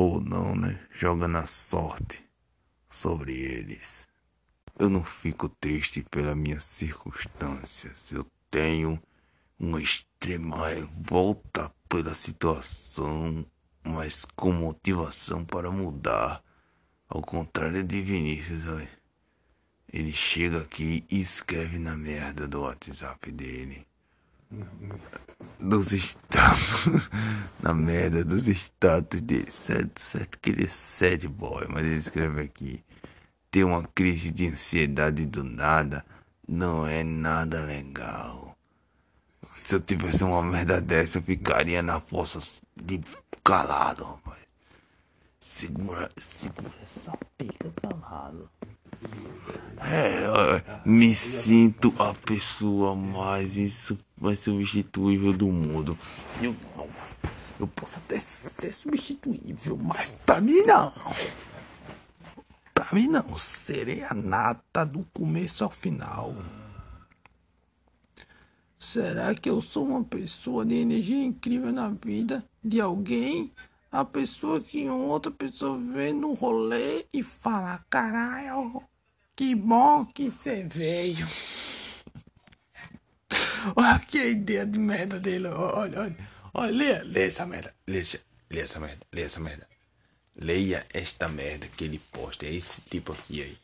Ou 0.00 0.20
não, 0.20 0.54
né? 0.54 0.78
Joga 0.92 1.26
na 1.26 1.44
sorte 1.44 2.24
sobre 2.88 3.32
eles. 3.32 4.06
Eu 4.78 4.88
não 4.88 5.02
fico 5.02 5.48
triste 5.48 6.06
pelas 6.08 6.36
minhas 6.36 6.62
circunstâncias. 6.62 8.12
Eu 8.12 8.24
tenho 8.48 9.02
uma 9.58 9.82
extrema 9.82 10.68
revolta 10.68 11.74
pela 11.88 12.14
situação, 12.14 13.44
mas 13.82 14.24
com 14.24 14.52
motivação 14.52 15.44
para 15.44 15.68
mudar. 15.68 16.44
Ao 17.08 17.20
contrário 17.20 17.82
de 17.82 18.00
Vinícius, 18.00 18.68
olha. 18.68 18.98
Ele 19.92 20.12
chega 20.12 20.60
aqui 20.60 21.04
e 21.10 21.18
escreve 21.20 21.76
na 21.76 21.96
merda 21.96 22.46
do 22.46 22.60
WhatsApp 22.60 23.32
dele. 23.32 23.84
Dos 25.60 25.92
status. 25.92 27.10
na 27.60 27.74
merda 27.74 28.24
dos 28.24 28.46
status. 28.46 29.20
Certo, 29.50 30.00
certo 30.00 30.38
que 30.38 30.50
ele 30.50 30.64
é 30.64 30.68
sad 30.68 31.28
boy, 31.28 31.66
mas 31.68 31.84
ele 31.84 31.96
escreve 31.96 32.42
aqui. 32.42 32.84
Ter 33.50 33.64
uma 33.64 33.82
crise 33.82 34.30
de 34.30 34.46
ansiedade 34.48 35.24
do 35.26 35.42
nada 35.42 36.04
não 36.46 36.86
é 36.86 37.02
nada 37.04 37.62
legal. 37.62 38.56
Se 39.64 39.74
eu 39.74 39.80
tivesse 39.80 40.24
uma 40.24 40.42
merda 40.42 40.80
dessa, 40.80 41.18
eu 41.18 41.22
ficaria 41.22 41.82
na 41.82 42.00
fossa 42.00 42.38
de 42.74 43.00
calado, 43.44 44.04
rapaz. 44.04 44.38
Segura, 45.38 46.08
segura 46.18 46.72
essa 46.82 47.12
pica 47.36 47.70
calado. 47.82 48.50
É, 49.80 50.62
me 50.84 51.14
sinto 51.14 51.94
a 51.98 52.12
pessoa 52.12 52.94
mais 52.96 53.50
mais 54.20 54.40
substituível 54.40 55.32
do 55.32 55.46
mundo. 55.46 55.96
Eu, 56.42 56.54
eu 57.60 57.66
posso 57.68 57.98
até 57.98 58.18
ser 58.18 58.72
substituível, 58.72 59.76
mas 59.76 60.10
pra 60.26 60.40
mim 60.40 60.62
não. 60.62 60.92
Pra 62.74 62.88
mim 62.92 63.06
não. 63.06 63.36
Serei 63.36 64.02
a 64.02 64.12
nata 64.12 64.84
do 64.84 65.04
começo 65.12 65.62
ao 65.62 65.70
final. 65.70 66.34
Será 68.78 69.34
que 69.34 69.50
eu 69.50 69.60
sou 69.60 69.86
uma 69.86 70.04
pessoa 70.04 70.64
de 70.64 70.74
energia 70.74 71.24
incrível 71.24 71.72
na 71.72 71.88
vida 71.88 72.44
de 72.62 72.80
alguém? 72.80 73.52
A 73.90 74.04
pessoa 74.04 74.60
que 74.60 74.88
outra 74.88 75.30
pessoa 75.30 75.78
vê 75.78 76.12
no 76.12 76.34
rolê 76.34 77.06
e 77.12 77.22
fala: 77.22 77.84
caralho, 77.88 78.82
que 79.34 79.54
bom 79.54 80.04
que 80.04 80.30
você 80.30 80.62
veio. 80.64 81.26
olha 83.74 83.98
que 84.00 84.18
ideia 84.18 84.66
de 84.66 84.78
merda 84.78 85.18
dele. 85.18 85.48
Olha, 85.48 86.00
olha, 86.00 86.16
olha, 86.52 86.72
lê, 86.72 87.02
lê 87.02 87.26
essa 87.26 87.46
merda. 87.46 87.74
Lê, 87.86 88.02
lê 88.50 88.60
essa 88.60 88.78
merda, 88.78 89.06
lê 89.12 89.22
essa 89.22 89.40
merda. 89.40 89.66
Leia 90.36 90.86
esta 90.92 91.28
merda 91.28 91.66
que 91.68 91.84
ele 91.84 91.98
posta. 92.12 92.46
É 92.46 92.52
esse 92.52 92.82
tipo 92.82 93.12
aqui 93.12 93.42
aí. 93.42 93.58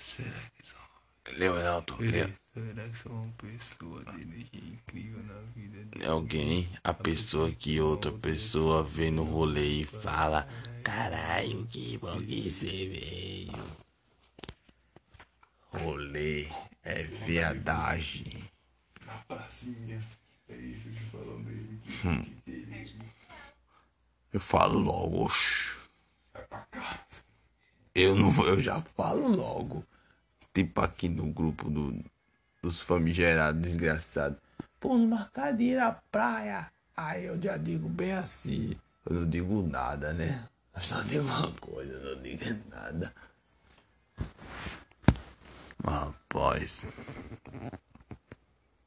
Será 0.00 0.30
que 0.56 0.66
são? 0.66 0.80
Leonardo, 1.38 1.96
lê. 2.00 2.28
Será 2.60 2.86
que 2.86 2.98
sou 2.98 3.12
uma 3.12 3.32
pessoa 3.38 4.04
de 4.04 4.20
energia 4.20 4.60
incrível 4.60 5.22
na 5.22 5.40
vida 5.54 5.82
de 5.96 6.04
alguém? 6.04 6.68
A 6.84 6.92
pessoa 6.92 7.50
que 7.50 7.80
outra 7.80 8.12
pessoa 8.12 8.84
vê 8.84 9.10
no 9.10 9.24
rolê 9.24 9.80
e 9.80 9.84
fala: 9.84 10.46
Caralho, 10.84 11.66
que 11.68 11.96
bom 11.96 12.18
que 12.18 12.50
você 12.50 12.86
veio. 12.86 13.52
Rolê 15.72 16.48
é 16.82 17.02
viadagem. 17.02 18.44
Na 19.06 19.14
pracinha. 19.26 20.06
É 20.46 20.56
isso 20.56 20.90
que 20.90 21.10
falam 21.10 21.42
dele. 21.42 21.80
Hum. 22.04 22.40
Eu 24.32 24.40
falo 24.40 24.78
logo, 24.78 25.24
oxi. 25.24 25.78
Vai 26.34 26.44
pra 26.44 26.60
casa. 26.70 27.24
Eu 27.94 28.14
não 28.14 28.28
vou, 28.28 28.46
eu 28.46 28.60
já 28.60 28.82
falo 28.82 29.28
logo. 29.28 29.82
Tipo 30.52 30.82
aqui 30.82 31.08
no 31.08 31.26
grupo 31.32 31.70
do 31.70 32.04
dos 32.62 32.80
famigerados 32.80 33.60
desgraçados. 33.60 34.38
Pô, 34.78 34.96
numa 34.96 35.26
cadeira 35.26 36.00
praia. 36.10 36.70
Aí 36.96 37.26
eu 37.26 37.40
já 37.40 37.56
digo 37.56 37.88
bem 37.88 38.12
assim. 38.12 38.76
Eu 39.04 39.16
não 39.16 39.28
digo 39.28 39.62
nada, 39.62 40.12
né? 40.12 40.44
Eu 40.74 40.82
só 40.82 41.00
digo 41.02 41.24
uma 41.24 41.52
coisa, 41.52 41.92
eu 41.92 42.16
não 42.16 42.22
digo 42.22 42.44
nada. 42.70 43.12
Rapaz, 45.84 46.86